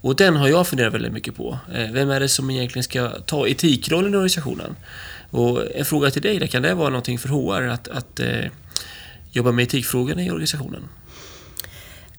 Och 0.00 0.16
den 0.16 0.36
har 0.36 0.48
jag 0.48 0.66
funderat 0.66 0.94
väldigt 0.94 1.12
mycket 1.12 1.36
på. 1.36 1.58
Eh, 1.72 1.90
vem 1.90 2.10
är 2.10 2.20
det 2.20 2.28
som 2.28 2.50
egentligen 2.50 2.84
ska 2.84 3.08
ta 3.08 3.48
etikrollen 3.48 4.14
i 4.14 4.16
organisationen? 4.16 4.76
Och 5.30 5.76
en 5.76 5.84
fråga 5.84 6.10
till 6.10 6.22
dig, 6.22 6.48
kan 6.48 6.62
det 6.62 6.74
vara 6.74 6.88
någonting 6.88 7.18
för 7.18 7.28
HR 7.28 7.68
att, 7.68 7.88
att 7.88 8.20
eh, 8.20 8.44
jobba 9.32 9.52
med 9.52 9.62
etikfrågorna 9.62 10.22
i 10.22 10.30
organisationen? 10.30 10.82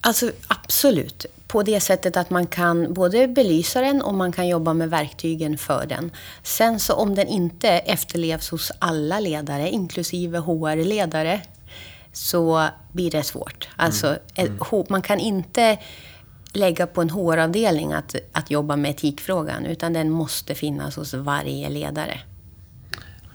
Alltså 0.01 0.31
absolut. 0.47 1.25
På 1.51 1.63
det 1.63 1.79
sättet 1.79 2.17
att 2.17 2.29
man 2.29 2.47
kan 2.47 2.93
både 2.93 3.27
belysa 3.27 3.81
den 3.81 4.01
och 4.01 4.13
man 4.13 4.31
kan 4.31 4.47
jobba 4.47 4.73
med 4.73 4.89
verktygen 4.89 5.57
för 5.57 5.85
den. 5.85 6.11
Sen 6.43 6.79
så 6.79 6.93
om 6.93 7.15
den 7.15 7.27
inte 7.27 7.69
efterlevs 7.69 8.49
hos 8.49 8.71
alla 8.79 9.19
ledare, 9.19 9.69
inklusive 9.69 10.37
HR-ledare, 10.37 11.41
så 12.13 12.67
blir 12.91 13.11
det 13.11 13.23
svårt. 13.23 13.69
Alltså, 13.75 14.07
mm. 14.35 14.59
Mm. 14.71 14.85
man 14.89 15.01
kan 15.01 15.19
inte 15.19 15.77
lägga 16.53 16.87
på 16.87 17.01
en 17.01 17.09
HR-avdelning 17.09 17.93
att, 17.93 18.15
att 18.31 18.51
jobba 18.51 18.75
med 18.75 18.91
etikfrågan, 18.91 19.65
utan 19.65 19.93
den 19.93 20.09
måste 20.09 20.55
finnas 20.55 20.95
hos 20.95 21.13
varje 21.13 21.69
ledare. 21.69 22.19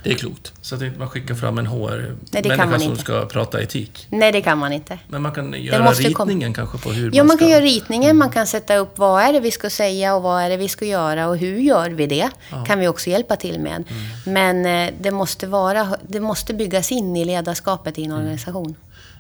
Det 0.07 0.15
är 0.15 0.19
klokt. 0.19 0.53
Så 0.61 0.75
att 0.75 0.83
inte 0.83 0.99
man 0.99 1.09
skickar 1.09 1.35
fram 1.35 1.59
en 1.59 1.67
HR-människa 1.67 2.79
som 2.79 2.97
ska 2.97 3.27
prata 3.27 3.63
etik? 3.63 4.07
Nej, 4.11 4.33
det 4.33 4.41
kan 4.41 4.59
man 4.59 4.73
inte. 4.73 4.99
Men 5.09 5.23
man 5.23 5.33
kan 5.33 5.63
göra 5.63 5.93
ritningen 5.93 6.55
kanske 6.55 6.79
på 6.79 6.91
hur 6.91 7.11
ja, 7.15 7.25
man 7.25 7.29
ska... 7.29 7.35
man 7.35 7.39
kan 7.39 7.49
göra 7.49 7.65
ritningen. 7.65 8.17
Man 8.17 8.31
kan 8.31 8.47
sätta 8.47 8.77
upp 8.77 8.99
vad 8.99 9.23
är 9.23 9.33
det 9.33 9.41
vi 9.41 9.51
ska 9.51 9.71
säga 9.71 10.15
och 10.15 10.23
vad 10.23 10.43
är 10.43 10.51
det 10.51 10.57
vi 10.57 10.69
ska 10.69 10.85
göra 10.85 11.29
och 11.29 11.37
hur 11.37 11.59
gör 11.59 11.91
vi 11.91 12.07
det? 12.07 12.31
Ja. 12.51 12.65
kan 12.65 12.79
vi 12.79 12.89
också 12.89 13.11
hjälpa 13.11 13.37
till 13.37 13.61
med. 13.61 13.85
Mm. 13.89 14.05
Men 14.25 14.89
eh, 14.89 14.95
det 15.01 15.11
måste, 15.11 15.47
vara, 15.47 15.97
det 16.09 16.21
måste 16.21 16.55
byggas 16.55 16.93
in 16.93 17.17
i 17.17 17.25
ledarskapet 17.25 17.99
i 17.99 18.05
en 18.05 18.11
mm. 18.11 18.23
organisation. 18.23 18.75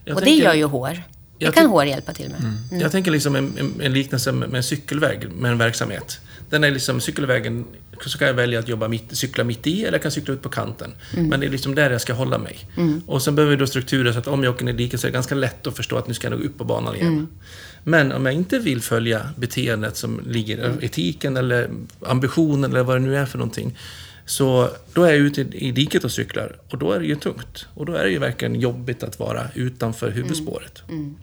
Jag 0.04 0.16
och 0.16 0.22
tänker... 0.22 0.36
det 0.36 0.44
gör 0.44 0.54
ju 0.54 0.64
HR. 0.66 1.02
Det 1.38 1.52
kan 1.52 1.66
HR 1.66 1.84
hjälpa 1.84 2.12
till 2.12 2.30
med. 2.30 2.40
Mm. 2.40 2.54
Mm. 2.70 2.80
Jag 2.80 2.92
tänker 2.92 3.10
liksom 3.10 3.36
en, 3.36 3.74
en 3.80 3.92
liknelse 3.92 4.32
med 4.32 4.54
en 4.54 4.62
cykelväg, 4.62 5.30
med 5.32 5.50
en 5.50 5.58
verksamhet. 5.58 6.20
Den 6.50 6.64
är 6.64 6.70
liksom, 6.70 7.00
cykelvägen, 7.00 7.64
så 8.06 8.18
kan 8.18 8.28
jag 8.28 8.34
välja 8.34 8.58
att 8.58 8.68
jobba 8.68 8.88
mitt, 8.88 9.16
cykla 9.16 9.44
mitt 9.44 9.66
i 9.66 9.80
eller 9.80 9.92
jag 9.92 10.02
kan 10.02 10.10
cykla 10.10 10.34
ut 10.34 10.42
på 10.42 10.48
kanten. 10.48 10.92
Mm. 11.12 11.28
Men 11.28 11.40
det 11.40 11.46
är 11.46 11.50
liksom 11.50 11.74
där 11.74 11.90
jag 11.90 12.00
ska 12.00 12.12
hålla 12.12 12.38
mig. 12.38 12.58
Mm. 12.76 13.02
Och 13.06 13.22
sen 13.22 13.34
behöver 13.34 13.56
vi 13.56 13.60
då 13.60 13.66
strukturer 13.66 14.12
så 14.12 14.18
att 14.18 14.26
om 14.26 14.44
jag 14.44 14.54
åker 14.54 14.64
ner 14.64 14.72
i 14.72 14.76
diket 14.76 15.00
så 15.00 15.06
är 15.06 15.10
det 15.10 15.14
ganska 15.14 15.34
lätt 15.34 15.66
att 15.66 15.76
förstå 15.76 15.96
att 15.96 16.08
nu 16.08 16.14
ska 16.14 16.26
jag 16.26 16.38
nog 16.38 16.46
upp 16.46 16.58
på 16.58 16.64
banan 16.64 16.96
igen. 16.96 17.08
Mm. 17.08 17.28
Men 17.84 18.12
om 18.12 18.26
jag 18.26 18.34
inte 18.34 18.58
vill 18.58 18.82
följa 18.82 19.30
beteendet 19.36 19.96
som 19.96 20.20
ligger, 20.26 20.64
mm. 20.64 20.78
etiken 20.82 21.36
eller 21.36 21.70
ambitionen 22.00 22.70
eller 22.70 22.82
vad 22.82 22.96
det 22.96 23.00
nu 23.00 23.16
är 23.16 23.26
för 23.26 23.38
någonting. 23.38 23.78
Så 24.26 24.70
då 24.94 25.02
är 25.02 25.08
jag 25.08 25.18
ute 25.18 25.40
i 25.40 25.72
diket 25.72 26.04
och 26.04 26.12
cyklar 26.12 26.56
och 26.68 26.78
då 26.78 26.92
är 26.92 27.00
det 27.00 27.06
ju 27.06 27.16
tungt. 27.16 27.66
Och 27.74 27.86
då 27.86 27.92
är 27.92 28.04
det 28.04 28.10
ju 28.10 28.18
verkligen 28.18 28.60
jobbigt 28.60 29.02
att 29.02 29.18
vara 29.18 29.48
utanför 29.54 30.10
huvudspåret. 30.10 30.82
Mm. 30.88 31.00
Mm. 31.00 31.16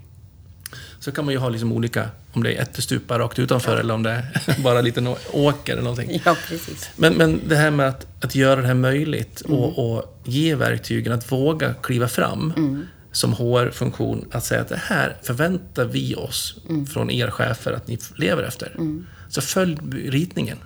Så 1.03 1.11
kan 1.11 1.25
man 1.25 1.33
ju 1.33 1.37
ha 1.37 1.49
liksom 1.49 1.71
olika, 1.71 2.09
om 2.33 2.43
det 2.43 2.53
är 2.53 2.61
ättestupa 2.61 3.19
rakt 3.19 3.39
utanför 3.39 3.73
ja. 3.73 3.79
eller 3.79 3.93
om 3.93 4.03
det 4.03 4.11
är 4.11 4.61
bara 4.63 4.79
en 4.79 4.85
liten 4.85 5.07
åker 5.31 5.73
eller 5.73 5.83
någonting. 5.83 6.21
Ja, 6.25 6.35
precis. 6.47 6.89
Men, 6.95 7.13
men 7.13 7.41
det 7.47 7.55
här 7.55 7.71
med 7.71 7.87
att, 7.87 8.07
att 8.21 8.35
göra 8.35 8.61
det 8.61 8.67
här 8.67 8.73
möjligt 8.73 9.41
mm. 9.45 9.57
och, 9.57 9.95
och, 9.95 10.19
ge 10.23 10.55
verktygen, 10.55 11.13
att 11.13 11.31
våga 11.31 11.73
kliva 11.73 12.07
fram 12.07 12.53
mm. 12.57 12.85
som 13.11 13.33
HR-funktion, 13.33 14.27
att 14.31 14.45
säga 14.45 14.61
att 14.61 14.69
det 14.69 14.81
här 14.83 15.17
förväntar 15.23 15.85
vi 15.85 16.15
oss 16.15 16.57
mm. 16.69 16.85
från 16.85 17.11
er 17.11 17.29
chefer 17.29 17.73
att 17.73 17.87
ni 17.87 17.99
lever 18.15 18.43
efter. 18.43 18.71
Mm. 18.77 19.05
Så 19.29 19.41
följ 19.41 19.77
ritningen. 19.91 20.57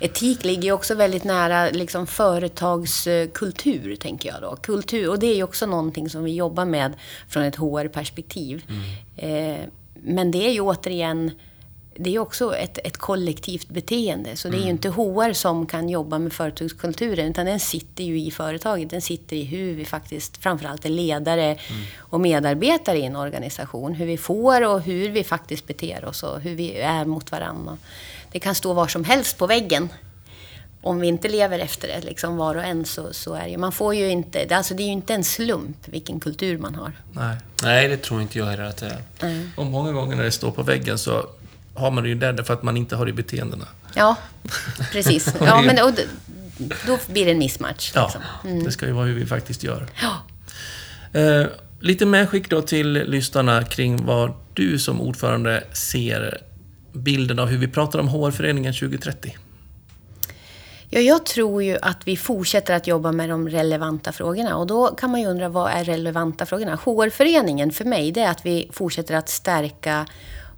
Etik 0.00 0.44
ligger 0.44 0.62
ju 0.62 0.72
också 0.72 0.94
väldigt 0.94 1.24
nära 1.24 1.70
liksom, 1.70 2.06
företagskultur, 2.06 3.96
tänker 3.96 4.28
jag 4.28 4.42
då. 4.42 4.56
Kultur, 4.56 5.10
och 5.10 5.18
det 5.18 5.26
är 5.26 5.34
ju 5.34 5.42
också 5.42 5.66
någonting 5.66 6.10
som 6.10 6.24
vi 6.24 6.34
jobbar 6.34 6.64
med 6.64 6.92
från 7.28 7.42
ett 7.42 7.56
HR-perspektiv. 7.56 8.64
Mm. 8.68 9.54
Eh, 9.56 9.60
men 9.94 10.30
det 10.30 10.46
är 10.46 10.52
ju 10.52 10.60
återigen 10.60 11.30
det 11.96 12.10
är 12.10 12.12
ju 12.12 12.18
också 12.18 12.56
ett, 12.56 12.78
ett 12.84 12.96
kollektivt 12.96 13.68
beteende. 13.68 14.36
Så 14.36 14.48
det 14.48 14.56
är 14.56 14.58
ju 14.58 14.62
mm. 14.62 14.70
inte 14.70 14.88
HR 14.88 15.32
som 15.32 15.66
kan 15.66 15.88
jobba 15.88 16.18
med 16.18 16.32
företagskulturen, 16.32 17.30
utan 17.30 17.46
den 17.46 17.60
sitter 17.60 18.04
ju 18.04 18.20
i 18.20 18.30
företaget. 18.30 18.90
Den 18.90 19.02
sitter 19.02 19.36
i 19.36 19.44
hur 19.44 19.74
vi 19.74 19.84
faktiskt, 19.84 20.36
framförallt 20.36 20.84
är 20.84 20.88
ledare 20.88 21.44
mm. 21.44 21.82
och 21.98 22.20
medarbetare 22.20 22.98
i 22.98 23.04
en 23.04 23.16
organisation. 23.16 23.94
Hur 23.94 24.06
vi 24.06 24.16
får 24.16 24.66
och 24.66 24.80
hur 24.80 25.10
vi 25.10 25.24
faktiskt 25.24 25.66
beter 25.66 26.04
oss 26.04 26.22
och 26.22 26.40
hur 26.40 26.54
vi 26.54 26.76
är 26.76 27.04
mot 27.04 27.32
varandra. 27.32 27.78
Det 28.32 28.38
kan 28.38 28.54
stå 28.54 28.72
var 28.72 28.86
som 28.86 29.04
helst 29.04 29.38
på 29.38 29.46
väggen. 29.46 29.88
Om 30.82 31.00
vi 31.00 31.08
inte 31.08 31.28
lever 31.28 31.58
efter 31.58 31.88
det, 31.88 32.00
liksom 32.00 32.36
var 32.36 32.54
och 32.54 32.64
en, 32.64 32.84
så, 32.84 33.12
så 33.12 33.34
är 33.34 33.48
det 33.48 33.58
Man 33.58 33.72
får 33.72 33.94
ju 33.94 34.10
inte... 34.10 34.56
Alltså 34.56 34.74
det 34.74 34.82
är 34.82 34.86
ju 34.86 34.92
inte 34.92 35.14
en 35.14 35.24
slump 35.24 35.88
vilken 35.88 36.20
kultur 36.20 36.58
man 36.58 36.74
har. 36.74 36.92
Nej, 37.12 37.36
Nej 37.62 37.88
det 37.88 37.96
tror 37.96 38.22
inte 38.22 38.38
jag 38.38 38.46
heller 38.46 38.64
att 38.64 38.76
det 38.76 38.86
är. 38.86 39.26
Mm. 39.26 39.50
Och 39.56 39.66
många 39.66 39.92
gånger 39.92 40.16
när 40.16 40.24
det 40.24 40.30
står 40.30 40.50
på 40.50 40.62
väggen 40.62 40.98
så 40.98 41.26
har 41.74 41.90
man 41.90 42.02
det 42.02 42.08
ju 42.08 42.14
där 42.14 42.32
därför 42.32 42.54
att 42.54 42.62
man 42.62 42.76
inte 42.76 42.96
har 42.96 43.06
det 43.06 43.10
i 43.10 43.14
beteendena. 43.14 43.68
Ja, 43.94 44.16
precis. 44.92 45.34
Ja, 45.40 45.62
men, 45.62 45.84
och 45.84 45.90
då 46.86 46.98
blir 47.06 47.24
det 47.24 47.30
en 47.30 47.38
missmatch. 47.38 47.94
Liksom. 47.94 48.20
Ja, 48.42 48.48
mm. 48.48 48.64
det 48.64 48.72
ska 48.72 48.86
ju 48.86 48.92
vara 48.92 49.06
hur 49.06 49.14
vi 49.14 49.26
faktiskt 49.26 49.62
gör. 49.62 49.86
Ja. 50.02 50.22
Eh, 51.20 51.46
lite 51.80 52.06
medskick 52.06 52.50
då 52.50 52.62
till 52.62 52.92
lyssnarna 52.92 53.64
kring 53.64 54.04
vad 54.06 54.32
du 54.54 54.78
som 54.78 55.00
ordförande 55.00 55.64
ser 55.72 56.40
bilden 56.92 57.38
av 57.38 57.48
hur 57.48 57.58
vi 57.58 57.68
pratar 57.68 57.98
om 57.98 58.08
HR-föreningen 58.08 58.74
2030? 58.74 59.36
Ja, 60.90 61.00
jag 61.00 61.26
tror 61.26 61.62
ju 61.62 61.78
att 61.82 61.98
vi 62.04 62.16
fortsätter 62.16 62.74
att 62.74 62.86
jobba 62.86 63.12
med 63.12 63.28
de 63.28 63.48
relevanta 63.48 64.12
frågorna. 64.12 64.56
Och 64.56 64.66
då 64.66 64.86
kan 64.86 65.10
man 65.10 65.20
ju 65.20 65.26
undra, 65.26 65.48
vad 65.48 65.70
är 65.70 65.84
relevanta 65.84 66.46
frågorna? 66.46 66.78
HR-föreningen 66.84 67.70
för 67.70 67.84
mig, 67.84 68.12
det 68.12 68.20
är 68.20 68.30
att 68.30 68.46
vi 68.46 68.70
fortsätter 68.72 69.14
att 69.14 69.28
stärka 69.28 70.06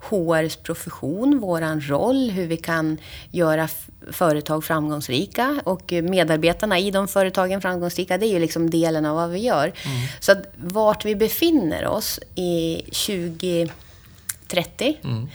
HRs 0.01 0.57
profession, 0.57 1.39
våran 1.39 1.81
roll, 1.81 2.31
hur 2.31 2.47
vi 2.47 2.57
kan 2.57 2.99
göra 3.31 3.69
företag 4.11 4.65
framgångsrika 4.65 5.61
och 5.65 5.93
medarbetarna 5.93 6.79
i 6.79 6.91
de 6.91 7.09
företagen 7.09 7.61
framgångsrika. 7.61 8.19
Det 8.19 8.27
är 8.27 8.33
ju 8.33 8.39
liksom 8.39 8.71
delen 8.71 9.07
av 9.07 9.17
vad 9.17 9.31
vi 9.31 9.39
gör. 9.39 9.65
Mm. 9.65 10.09
Så 10.21 10.33
att 10.33 10.47
vart 10.57 11.05
vi 11.05 11.17
befinner 11.17 11.87
oss 11.87 12.21
i 12.35 12.77
2030, 12.77 14.99
mm. 15.05 15.29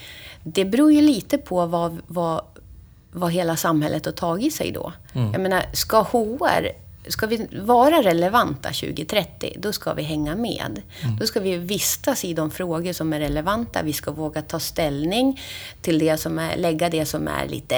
det 0.43 0.65
beror 0.65 0.91
ju 0.91 1.01
lite 1.01 1.37
på 1.37 1.65
vad, 1.65 2.01
vad, 2.07 2.41
vad 3.11 3.31
hela 3.31 3.55
samhället 3.55 4.05
har 4.05 4.13
tagit 4.13 4.55
sig 4.55 4.71
då. 4.71 4.93
Mm. 5.13 5.31
Jag 5.31 5.41
menar, 5.41 5.65
ska 5.73 6.01
HR 6.01 6.67
Ska 7.07 7.27
vi 7.27 7.47
vara 7.51 8.01
relevanta 8.01 8.69
2030, 8.69 9.53
då 9.59 9.73
ska 9.73 9.93
vi 9.93 10.03
hänga 10.03 10.35
med. 10.35 10.81
Mm. 11.01 11.15
Då 11.19 11.27
ska 11.27 11.39
vi 11.39 11.57
vistas 11.57 12.25
i 12.25 12.33
de 12.33 12.51
frågor 12.51 12.93
som 12.93 13.13
är 13.13 13.19
relevanta. 13.19 13.81
Vi 13.83 13.93
ska 13.93 14.11
våga 14.11 14.41
ta 14.41 14.59
ställning 14.59 15.41
till 15.81 15.99
det 15.99 16.17
som 16.17 16.39
är, 16.39 16.57
lägga 16.57 16.89
det 16.89 17.05
som 17.05 17.27
är 17.27 17.47
lite 17.47 17.75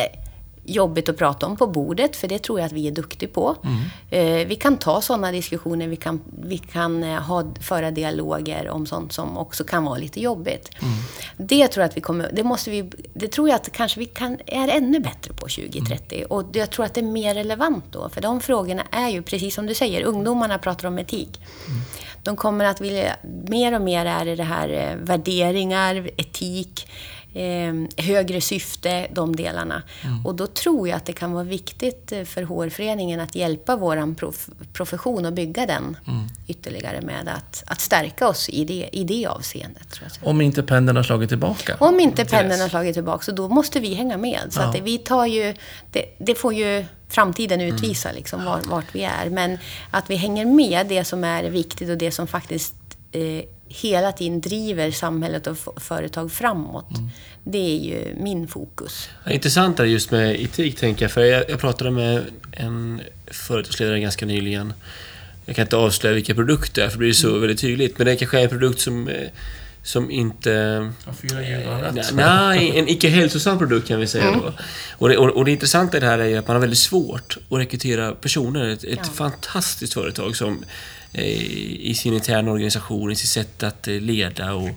jobbigt 0.66 1.10
att 1.10 1.18
prata 1.18 1.46
om 1.46 1.58
på 1.58 1.68
bordet, 1.68 2.16
för 2.16 2.28
det 2.28 2.40
tror 2.40 2.60
jag 2.60 2.66
att 2.66 2.72
vi 2.72 2.88
är 2.88 2.92
duktiga 2.92 3.30
på. 3.30 3.56
Mm. 3.64 4.42
Eh, 4.42 4.48
vi 4.48 4.56
kan 4.56 4.78
ta 4.78 5.02
sådana 5.02 5.32
diskussioner, 5.32 5.88
vi 5.88 5.96
kan, 5.96 6.22
vi 6.44 6.58
kan 6.58 7.04
eh, 7.04 7.22
ha, 7.22 7.44
föra 7.62 7.92
dialoger 7.92 8.70
om 8.70 8.86
sånt 8.86 9.14
som 9.14 9.38
också 9.38 9.64
kan 9.64 9.84
vara 9.84 9.98
lite 9.98 10.22
jobbigt. 10.22 10.70
Mm. 10.82 10.94
Det 11.38 11.68
tror 11.68 11.82
jag 11.82 11.90
att 11.90 11.98
vi 11.98 12.02
kommer, 12.02 12.30
det 12.34 12.44
måste 12.44 12.72
vi, 12.72 12.92
det 13.14 13.28
tror 13.28 13.50
jag 13.50 13.56
att 13.56 13.72
kanske 13.72 14.00
vi 14.00 14.06
kan, 14.06 14.40
är 14.46 14.68
ännu 14.68 15.00
bättre 15.00 15.34
på 15.34 15.48
2030. 15.48 16.18
Mm. 16.18 16.28
Och 16.32 16.44
jag 16.54 16.70
tror 16.70 16.86
att 16.86 16.94
det 16.94 17.02
är 17.02 17.12
mer 17.12 17.34
relevant 17.34 17.86
då, 17.92 18.10
för 18.10 18.22
de 18.22 18.42
frågorna 18.42 18.84
är 18.92 19.10
ju, 19.10 19.22
precis 19.22 19.56
som 19.56 19.66
du 19.66 19.74
säger, 19.74 20.04
ungdomarna 20.04 20.58
pratar 20.58 20.88
om 20.88 21.00
etik. 21.00 21.42
Mm. 21.68 21.82
De 22.24 22.36
kommer 22.36 22.66
att 22.66 22.82
vilja, 22.82 23.16
mer 23.48 23.76
och 23.76 23.82
mer 23.82 24.06
är 24.06 24.36
det 24.36 24.44
här 24.44 24.70
eh, 24.70 24.96
värderingar, 24.98 26.10
etik, 26.18 26.88
eh, 27.34 28.04
högre 28.06 28.42
syfte, 28.42 29.08
de 29.12 29.36
delarna. 29.36 29.84
Mm. 30.04 30.26
Och 30.26 30.36
då 30.36 30.48
tror 30.48 30.88
jag 30.88 30.98
att 30.98 31.06
det 31.06 31.14
kan 31.14 31.32
vara 31.32 31.44
viktigt 31.44 32.12
eh, 32.12 32.24
för 32.24 32.44
HR-föreningen 32.44 33.20
att 33.20 33.36
hjälpa 33.36 33.76
vår 33.76 34.16
prof 34.16 34.50
profession 34.74 35.26
och 35.26 35.34
bygga 35.34 35.66
den 35.66 35.98
mm. 36.08 36.28
ytterligare 36.48 37.02
med 37.02 37.28
att, 37.28 37.64
att 37.68 37.82
stärka 37.82 38.28
oss 38.28 38.50
i 38.50 38.66
det, 38.66 38.90
i 38.92 39.04
det 39.04 39.26
avseendet. 39.26 40.02
Om 40.22 40.42
inte 40.42 40.64
pendeln 40.64 40.96
har 40.96 41.04
slagit 41.04 41.30
tillbaka? 41.30 41.76
Om 41.80 42.00
inte 42.00 42.26
pendeln 42.26 42.62
har 42.62 42.70
slagit 42.70 42.94
tillbaka, 42.94 43.24
så 43.24 43.32
då 43.32 43.50
måste 43.50 43.80
vi 43.80 43.94
hänga 43.94 44.18
med. 44.18 44.42
Så 44.50 44.62
ja. 44.62 44.70
att 44.70 44.82
vi 44.82 44.98
tar 44.98 45.26
ju, 45.26 45.54
det, 45.92 46.06
det 46.18 46.36
får 46.36 46.54
ju 46.54 46.86
framtiden 47.10 47.62
mm. 47.62 47.76
utvisa 47.76 48.10
mm. 48.10 48.18
liksom, 48.18 48.46
var, 48.46 48.62
vart 48.66 48.96
vi 48.96 49.04
är. 49.04 49.30
Men 49.30 49.58
att 49.92 50.10
vi 50.10 50.16
hänger 50.16 50.46
med 50.46 50.88
det 50.88 51.04
som 51.04 51.24
är 51.24 51.44
viktigt 51.44 51.90
och 51.90 51.98
det 51.98 52.12
som 52.12 52.28
faktiskt 52.28 52.76
eh, 53.12 53.44
hela 53.82 54.12
tiden 54.12 54.42
driver 54.42 54.92
samhället 54.92 55.48
och 55.48 55.58
företag 55.78 56.32
framåt. 56.32 56.98
Mm. 56.98 57.10
Det 57.44 57.58
är 57.58 57.80
ju 57.80 58.16
min 58.20 58.48
fokus. 58.48 59.10
Ja, 59.26 59.32
intressant 59.32 59.80
är 59.80 59.86
just 59.86 60.12
med 60.12 60.42
etik, 60.42 60.80
tänker 60.80 61.06
jag. 61.06 61.12
För 61.12 61.22
jag, 61.22 61.50
jag 61.50 61.60
pratade 61.60 61.92
med 61.92 62.24
en 62.52 63.02
företagsledare 63.28 64.00
ganska 64.00 64.26
nyligen. 64.26 64.74
Jag 65.46 65.56
kan 65.56 65.64
inte 65.64 65.76
avslöja 65.76 66.16
vilka 66.16 66.36
produkter 66.36 66.82
det 66.82 66.86
är, 66.86 66.90
för 66.90 66.98
det 66.98 67.00
blir 67.00 67.14
så 67.14 67.28
mm. 67.28 67.42
väldigt 67.42 67.60
tydligt. 67.60 67.98
Men 67.98 68.08
det 68.08 68.16
kanske 68.16 68.40
är 68.40 68.44
en 68.44 68.50
produkt 68.50 68.80
som 68.80 69.08
eh, 69.08 69.28
som 69.84 70.12
inte... 70.12 70.92
Fyra 71.22 71.42
eh, 71.42 71.94
Nej, 72.14 72.80
en 72.80 72.90
icke 72.90 73.10
hälsosam 73.10 73.58
produkt 73.58 73.88
kan 73.88 74.00
vi 74.00 74.08
säga 74.08 74.28
mm. 74.28 74.40
då. 74.40 74.54
Och 74.98 75.10
det, 75.10 75.18
och, 75.18 75.30
och 75.30 75.46
det 75.46 75.52
intressanta 75.52 75.98
i 75.98 76.00
det 76.00 76.06
här 76.06 76.20
är 76.20 76.40
att 76.40 76.48
man 76.48 76.56
har 76.56 76.62
väldigt 76.62 76.80
svårt 76.80 77.38
att 77.50 77.58
rekrytera 77.60 78.12
personer. 78.12 78.68
Ett, 78.70 78.84
ett 78.84 79.00
ja. 79.04 79.12
fantastiskt 79.14 79.94
företag 79.94 80.36
som 80.36 80.66
i 81.14 81.94
sin 81.94 82.14
interna 82.14 82.52
organisation, 82.52 83.12
i 83.12 83.16
sitt 83.16 83.30
sätt 83.30 83.64
att 83.64 83.88
eh, 83.88 83.94
leda 83.94 84.54
och 84.54 84.70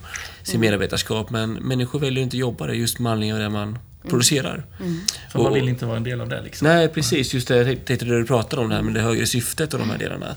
sin 0.43 0.55
mm. 0.55 0.61
medarbetarskap. 0.61 1.29
Men 1.29 1.53
människor 1.53 1.99
väljer 1.99 2.23
inte 2.23 2.35
att 2.35 2.39
jobba 2.39 2.67
där 2.67 2.73
just 2.73 2.99
med 2.99 3.11
anledning 3.11 3.33
av 3.33 3.39
det 3.39 3.49
man 3.49 3.67
mm. 3.67 3.79
producerar. 4.09 4.63
Mm. 4.79 4.99
För 5.31 5.39
man 5.39 5.53
vill 5.53 5.69
inte 5.69 5.85
vara 5.85 5.97
en 5.97 6.03
del 6.03 6.21
av 6.21 6.29
det 6.29 6.41
liksom. 6.41 6.67
Nej, 6.67 6.87
precis. 6.87 7.33
Just 7.33 7.47
det, 7.47 7.63
det, 7.63 7.85
det 7.85 8.05
du 8.05 8.25
pratar 8.25 8.57
om, 8.57 8.69
det 8.69 8.75
här 8.75 8.81
med 8.81 8.93
det 8.93 9.01
högre 9.01 9.25
syftet 9.25 9.73
och 9.73 9.79
de 9.79 9.89
här 9.89 9.97
delarna. 9.97 10.35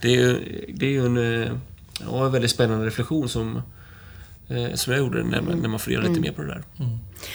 Det 0.00 0.08
är 0.08 0.12
ju, 0.12 0.38
det 0.74 0.96
är 0.96 1.00
en, 1.00 1.42
eh, 1.42 1.48
ja, 2.00 2.26
en 2.26 2.32
väldigt 2.32 2.50
spännande 2.50 2.86
reflektion 2.86 3.28
som, 3.28 3.62
Eh, 4.50 4.74
som 4.74 4.92
jag 4.92 5.00
gjorde 5.02 5.22
när, 5.24 5.40
när 5.40 5.68
man 5.68 5.78
reda 5.78 6.02
lite 6.02 6.20
mer 6.20 6.32
på 6.32 6.42
det 6.42 6.48
där. 6.48 6.62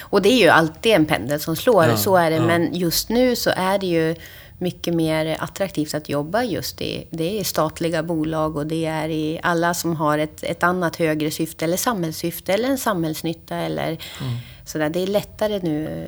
Och 0.02 0.22
det 0.22 0.30
är 0.30 0.38
ju 0.44 0.48
alltid 0.50 0.92
en 0.92 1.06
pendel 1.06 1.40
som 1.40 1.56
slår, 1.56 1.86
Ja, 1.86 1.98
så 1.98 2.16
är 2.16 2.30
det. 2.30 2.36
ja. 2.36 2.46
Men 2.46 2.76
just 2.76 3.10
nu 3.10 3.36
så 3.36 3.50
är 3.56 3.80
det 3.80 3.88
ju 3.88 4.16
mycket 4.60 4.94
mer 4.94 5.38
attraktivt 5.40 5.94
att 5.94 6.10
jobba 6.10 6.44
just 6.44 6.82
i, 6.82 7.08
det 7.10 7.24
är 7.38 7.42
i 7.42 7.44
statliga 7.44 8.04
bolag 8.04 8.58
och 8.58 8.68
det 8.68 8.86
är 8.86 9.10
i 9.10 9.40
alla 9.44 9.74
som 9.74 9.96
har 9.96 10.18
ett, 10.18 10.44
ett 10.44 10.64
annat 10.64 10.96
högre 10.96 11.32
syfte 11.32 11.66
eller 11.66 11.78
samhällssyfte 11.78 12.54
eller 12.54 12.70
en 12.70 12.78
samhällsnytta 12.78 13.56
eller 13.56 13.88
Mm. 13.88 14.38
sådär. 14.66 14.90
Det 14.90 15.00
är 15.04 15.08
lättare 15.08 15.60
nu. 15.64 16.08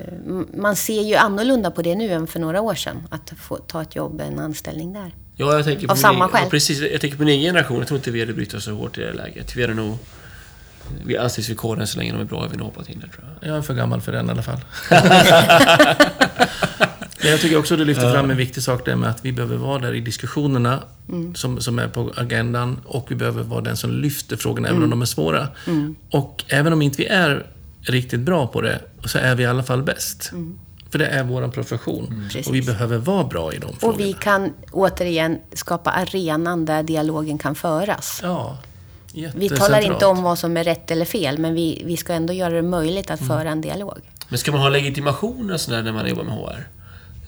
Man 0.57 0.75
ser 0.75 1.01
ju 1.01 1.15
annorlunda 1.15 1.71
på 1.71 1.81
det 1.81 1.95
nu 1.95 2.11
än 2.11 2.27
för 2.27 2.39
några 2.39 2.61
år 2.61 2.75
sedan. 2.75 3.07
Att 3.09 3.33
få 3.37 3.55
ta 3.57 3.81
ett 3.81 3.95
jobb, 3.95 4.21
en 4.21 4.39
anställning 4.39 4.93
där. 4.93 5.15
Ja, 5.35 5.53
jag 5.53 5.65
tänker 5.65 5.87
på 5.87 5.91
Av 5.91 5.97
min 5.97 6.01
samma 6.01 6.15
egen, 6.25 6.29
skäl. 6.29 6.41
Ja, 6.43 6.49
precis. 6.49 6.79
Jag 6.91 7.01
tänker 7.01 7.17
på 7.17 7.23
min 7.23 7.33
egen 7.33 7.43
generation. 7.53 7.77
Jag 7.77 7.87
tror 7.87 7.97
inte 7.97 8.11
vi 8.11 8.19
hade 8.19 8.33
brytt 8.33 8.53
oss 8.53 8.63
så 8.65 8.71
hårt 8.71 8.97
i 8.97 9.01
det 9.01 9.13
läget. 9.13 9.55
Vi 9.55 9.61
hade 9.61 9.73
nog... 9.73 9.97
Kåren 11.55 11.87
så 11.87 11.97
länge 11.97 12.11
de 12.11 12.21
är 12.21 12.25
bra, 12.25 12.41
har 12.41 12.47
vi 12.47 12.57
nog 12.57 12.65
hoppat 12.65 12.89
in 12.89 12.99
där 12.99 13.07
tror 13.07 13.25
jag. 13.39 13.49
Jag 13.49 13.57
är 13.57 13.61
för 13.61 13.73
gammal 13.73 14.01
för 14.01 14.11
den 14.11 14.27
i 14.27 14.31
alla 14.31 14.41
fall. 14.41 14.59
Men 17.21 17.31
jag 17.31 17.41
tycker 17.41 17.57
också 17.57 17.75
du 17.75 17.85
lyfter 17.85 18.13
fram 18.13 18.31
en 18.31 18.37
viktig 18.37 18.63
sak 18.63 18.85
där 18.85 18.95
med 18.95 19.09
att 19.09 19.25
vi 19.25 19.31
behöver 19.31 19.57
vara 19.57 19.79
där 19.79 19.93
i 19.93 19.99
diskussionerna 19.99 20.83
som, 21.35 21.61
som 21.61 21.79
är 21.79 21.87
på 21.87 22.11
agendan 22.15 22.81
och 22.85 23.11
vi 23.11 23.15
behöver 23.15 23.43
vara 23.43 23.61
den 23.61 23.77
som 23.77 23.91
lyfter 23.91 24.37
frågorna 24.37 24.67
även 24.67 24.83
om 24.83 24.89
de 24.89 25.01
är 25.01 25.05
svåra. 25.05 25.47
Och 26.11 26.43
även 26.47 26.73
om 26.73 26.81
inte 26.81 26.97
vi 26.97 27.05
är 27.05 27.45
riktigt 27.81 28.19
bra 28.19 28.47
på 28.47 28.61
det 28.61 28.79
så 29.05 29.17
är 29.17 29.35
vi 29.35 29.43
i 29.43 29.45
alla 29.45 29.63
fall 29.63 29.83
bäst. 29.83 30.31
För 30.89 30.99
det 30.99 31.07
är 31.07 31.23
vår 31.23 31.47
profession. 31.47 32.23
Precis. 32.27 32.47
Och 32.47 32.55
vi 32.55 32.61
behöver 32.61 32.97
vara 32.97 33.23
bra 33.23 33.53
i 33.53 33.57
de 33.57 33.75
frågorna. 33.75 33.93
Och 33.93 33.99
vi 33.99 34.13
kan 34.13 34.53
återigen 34.71 35.39
skapa 35.53 35.91
arenan 35.91 36.65
där 36.65 36.83
dialogen 36.83 37.37
kan 37.37 37.55
föras. 37.55 38.19
Ja, 38.23 38.57
Vi 39.35 39.49
talar 39.49 39.81
inte 39.81 40.05
om 40.05 40.23
vad 40.23 40.39
som 40.39 40.57
är 40.57 40.63
rätt 40.63 40.91
eller 40.91 41.05
fel, 41.05 41.37
men 41.37 41.53
vi, 41.53 41.81
vi 41.85 41.97
ska 41.97 42.13
ändå 42.13 42.33
göra 42.33 42.53
det 42.53 42.61
möjligt 42.61 43.11
att 43.11 43.19
föra 43.27 43.49
en 43.49 43.61
dialog. 43.61 43.97
Men 44.29 44.39
ska 44.39 44.51
man 44.51 44.61
ha 44.61 44.69
legitimation 44.69 45.51
och 45.51 45.61
sådär 45.61 45.81
när 45.83 45.91
man 45.91 46.09
jobbar 46.09 46.23
med 46.23 46.33
HR? 46.33 46.67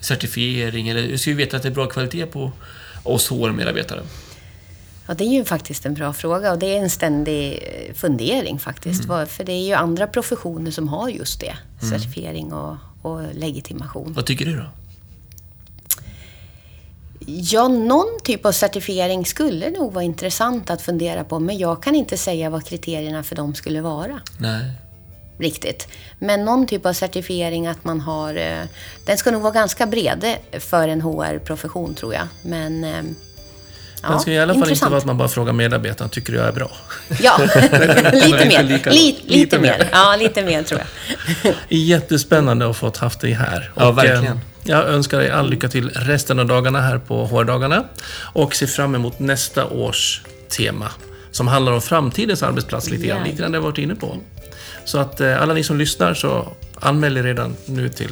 Certifiering 0.00 0.88
eller... 0.88 1.02
Hur 1.02 1.16
ska 1.16 1.30
vi 1.30 1.36
veta 1.36 1.56
att 1.56 1.62
det 1.62 1.68
är 1.68 1.72
bra 1.74 1.86
kvalitet 1.86 2.26
på 2.26 2.52
oss 3.02 3.28
HR-medarbetare? 3.30 4.00
Ja, 5.06 5.14
det 5.14 5.24
är 5.24 5.28
ju 5.32 5.44
faktiskt 5.44 5.86
en 5.86 5.94
bra 5.94 6.12
fråga 6.12 6.52
och 6.52 6.58
det 6.58 6.66
är 6.76 6.80
en 6.82 6.90
ständig 6.90 7.62
fundering 7.94 8.58
faktiskt. 8.58 9.04
Var- 9.04 9.26
För 9.26 9.44
det 9.44 9.52
är 9.52 9.66
ju 9.66 9.72
andra 9.72 10.06
professioner 10.06 10.70
som 10.70 10.88
har 10.88 11.08
just 11.08 11.40
det. 11.40 11.54
Certifiering 11.90 12.52
och, 12.52 12.76
och 13.02 13.20
legitimation. 13.34 14.12
Vad 14.12 14.26
tycker 14.26 14.44
du 14.44 14.56
då? 14.56 14.64
Ja, 17.30 17.68
någon 17.68 18.18
typ 18.24 18.46
av 18.46 18.52
certifiering 18.52 19.26
skulle 19.26 19.70
nog 19.70 19.92
vara 19.92 20.04
intressant 20.04 20.70
att 20.70 20.82
fundera 20.82 21.24
på, 21.24 21.38
men 21.38 21.58
jag 21.58 21.82
kan 21.82 21.94
inte 21.94 22.16
säga 22.16 22.50
vad 22.50 22.64
kriterierna 22.66 23.22
för 23.22 23.36
dem 23.36 23.54
skulle 23.54 23.80
vara. 23.80 24.20
Nej. 24.38 24.70
Riktigt. 25.38 25.88
Men 26.18 26.44
någon 26.44 26.66
typ 26.66 26.86
av 26.86 26.92
certifiering 26.92 27.66
att 27.66 27.84
man 27.84 28.00
har... 28.00 28.34
eh, 28.34 28.64
Den 29.06 29.18
ska 29.18 29.30
nog 29.30 29.42
vara 29.42 29.52
ganska 29.52 29.86
bred 29.86 30.24
för 30.52 30.88
en 30.88 31.02
HR-profession 31.02 31.94
tror 31.94 32.14
jag. 32.14 32.26
Men... 32.42 32.84
Ja, 34.02 34.10
Men 34.10 34.20
ska 34.20 34.30
i 34.30 34.38
alla 34.38 34.52
fall 34.52 34.56
inte 34.56 34.68
intressant. 34.70 34.90
vara 34.90 34.98
att 34.98 35.04
man 35.06 35.16
bara 35.18 35.28
frågar 35.28 35.52
medarbetaren, 35.52 36.10
tycker 36.10 36.32
du 36.32 36.38
jag 36.38 36.48
är 36.48 36.52
bra? 36.52 36.70
Ja, 37.20 37.38
lite 38.12 38.44
mer. 38.48 38.62
Lite, 38.62 38.90
lite, 38.90 39.22
lite 39.32 39.58
mer. 39.58 39.88
Ja, 39.92 40.16
lite 40.18 40.44
mer 40.44 40.62
tror 40.62 40.80
jag. 41.44 41.54
Jättespännande 41.68 42.70
att 42.70 42.76
få 42.76 42.92
haft 42.96 43.20
dig 43.20 43.32
här. 43.32 43.70
Ja, 43.74 43.82
Och, 43.82 43.88
eh, 43.88 43.94
verkligen. 43.94 44.40
Jag 44.62 44.88
önskar 44.88 45.18
dig 45.18 45.30
all 45.30 45.50
lycka 45.50 45.68
till 45.68 45.90
resten 45.90 46.38
av 46.38 46.46
dagarna 46.46 46.80
här 46.80 46.98
på 46.98 47.26
HR-dagarna. 47.26 47.84
Och 48.32 48.54
ser 48.54 48.66
fram 48.66 48.94
emot 48.94 49.18
nästa 49.18 49.66
års 49.66 50.20
tema. 50.56 50.90
Som 51.30 51.48
handlar 51.48 51.72
om 51.72 51.80
framtidens 51.82 52.42
arbetsplats 52.42 52.90
lite 52.90 53.06
grann. 53.06 53.24
Lite 53.24 53.36
grann 53.42 53.52
det 53.52 53.56
jag 53.56 53.62
varit 53.62 53.78
inne 53.78 53.94
på. 53.94 54.16
Så 54.84 54.98
att 54.98 55.20
eh, 55.20 55.42
alla 55.42 55.54
ni 55.54 55.64
som 55.64 55.78
lyssnar 55.78 56.14
så 56.14 56.52
anmäl 56.80 57.16
er 57.16 57.22
redan 57.22 57.56
nu 57.66 57.88
till 57.88 58.10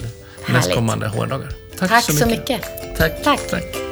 nästkommande 0.48 1.08
HR-dagar. 1.08 1.48
Tack 1.78 2.04
så 2.04 2.26
mycket. 2.26 2.62
Tack. 2.98 3.22
Tack. 3.24 3.40
Tack. 3.50 3.85